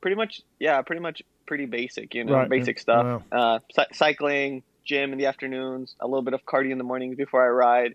[0.00, 2.14] pretty much, yeah, pretty much pretty basic.
[2.14, 2.48] You know, Right.
[2.48, 3.22] basic stuff.
[3.32, 7.16] Uh, cy- cycling, gym in the afternoons, a little bit of cardio in the mornings
[7.16, 7.94] before I ride.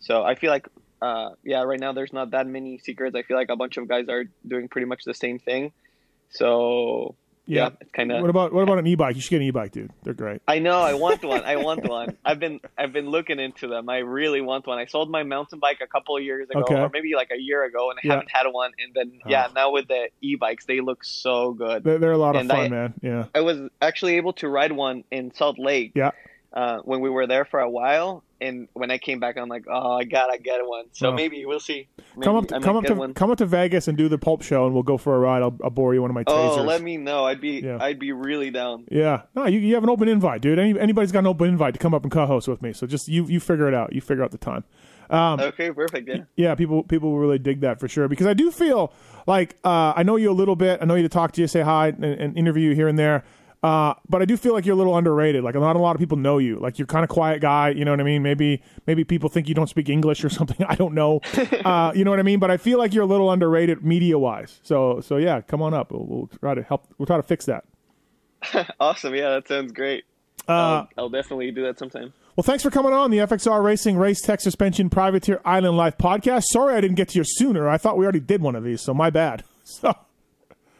[0.00, 0.66] So I feel like,
[1.02, 3.14] uh, yeah, right now there's not that many secrets.
[3.16, 5.72] I feel like a bunch of guys are doing pretty much the same thing.
[6.30, 7.14] So
[7.46, 8.22] yeah, it's kind of.
[8.22, 9.16] What about what about an e-bike?
[9.16, 9.90] You should get an e-bike, dude.
[10.02, 10.40] They're great.
[10.48, 10.80] I know.
[10.80, 11.42] I want one.
[11.44, 12.16] I want one.
[12.24, 13.88] I've been I've been looking into them.
[13.90, 14.78] I really want one.
[14.78, 16.74] I sold my mountain bike a couple of years ago, Okay.
[16.80, 18.12] or maybe like a year ago, and I Yeah.
[18.14, 18.72] haven't had one.
[18.82, 19.52] And then yeah, Oh.
[19.54, 21.84] now with the e-bikes, they look so good.
[21.84, 22.94] They're, they're a lot of And fun, I- man.
[23.02, 23.26] Yeah.
[23.34, 25.92] I was actually able to ride one in Salt Lake.
[25.94, 26.12] Yeah.
[26.54, 29.64] Uh, when we were there for a while, and when I came back, I'm like,
[29.68, 30.84] oh, I gotta get one.
[30.92, 31.12] So Oh.
[31.12, 31.88] maybe we'll see.
[32.16, 33.12] Maybe come up to, come up to one.
[33.12, 35.42] come up to Vegas and do the pulp show, and we'll go for a ride.
[35.42, 36.58] I'll, I'll bore you one of my tasers.
[36.58, 37.24] Oh, let me know.
[37.24, 37.78] I'd be Yeah.
[37.80, 38.84] I'd be really down.
[38.88, 40.60] Yeah, no, you, you have an open invite, dude.
[40.60, 42.72] Any, anybody's got an open invite to come up and co-host with me.
[42.72, 43.92] So just you you figure it out.
[43.92, 44.62] You figure out the time.
[45.10, 46.08] Um, Okay, perfect.
[46.08, 46.18] Yeah.
[46.36, 48.92] yeah, people people will really dig that for sure because I do feel
[49.26, 50.78] like uh, I know you a little bit.
[50.80, 52.96] I know you to talk to you, say hi, and, and interview you here and
[52.98, 53.24] there.
[53.64, 55.42] Uh, but I do feel like you're a little underrated.
[55.42, 56.58] Like not a lot of people know you.
[56.58, 57.70] Like you're kind of quiet guy.
[57.70, 58.22] You know what I mean?
[58.22, 60.66] Maybe maybe people think you don't speak English or something.
[60.68, 61.20] I don't know.
[61.64, 62.40] uh, you know what I mean?
[62.40, 64.60] But I feel like you're a little underrated media wise.
[64.64, 65.92] So so yeah, come on up.
[65.92, 66.92] We'll, we'll try to help.
[66.98, 67.64] We'll try to fix that.
[68.80, 69.14] awesome.
[69.14, 70.04] Yeah, that sounds great.
[70.46, 72.12] Uh, I'll, I'll definitely do that sometime.
[72.36, 76.42] Well, thanks for coming on the FXR Racing Race Tech Suspension Privateer Island Life podcast.
[76.50, 77.66] Sorry I didn't get to you sooner.
[77.66, 79.44] I thought we already did one of these, so my bad.
[79.62, 79.94] So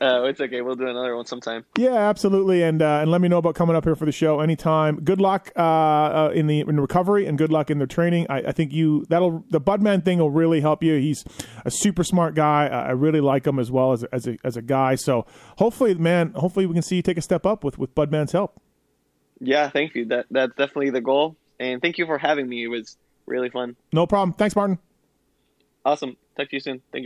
[0.00, 0.60] Uh, it's okay.
[0.60, 1.64] We'll do another one sometime.
[1.78, 4.40] yeah, absolutely, and uh, and let me know about coming up here for the show
[4.40, 5.00] anytime.
[5.00, 8.26] Good luck uh, uh, in the in recovery and good luck in the training.
[8.28, 10.96] I, I think you that'll the Budman thing will really help you.
[10.96, 11.24] He's
[11.64, 12.66] a super smart guy.
[12.66, 14.96] I, I really like him as well as a, as a as a guy.
[14.96, 15.26] So
[15.58, 18.60] hopefully, man, hopefully we can see you take a step up with with Budman's help.
[19.40, 20.06] Yeah, thank you.
[20.06, 21.36] That that's definitely the goal.
[21.60, 22.64] And thank you for having me.
[22.64, 23.76] It was really fun.
[23.92, 24.34] No problem.
[24.34, 24.78] Thanks, Martin.
[25.84, 26.16] Awesome.
[26.36, 26.82] Talk to you soon.
[26.90, 27.02] Thank you.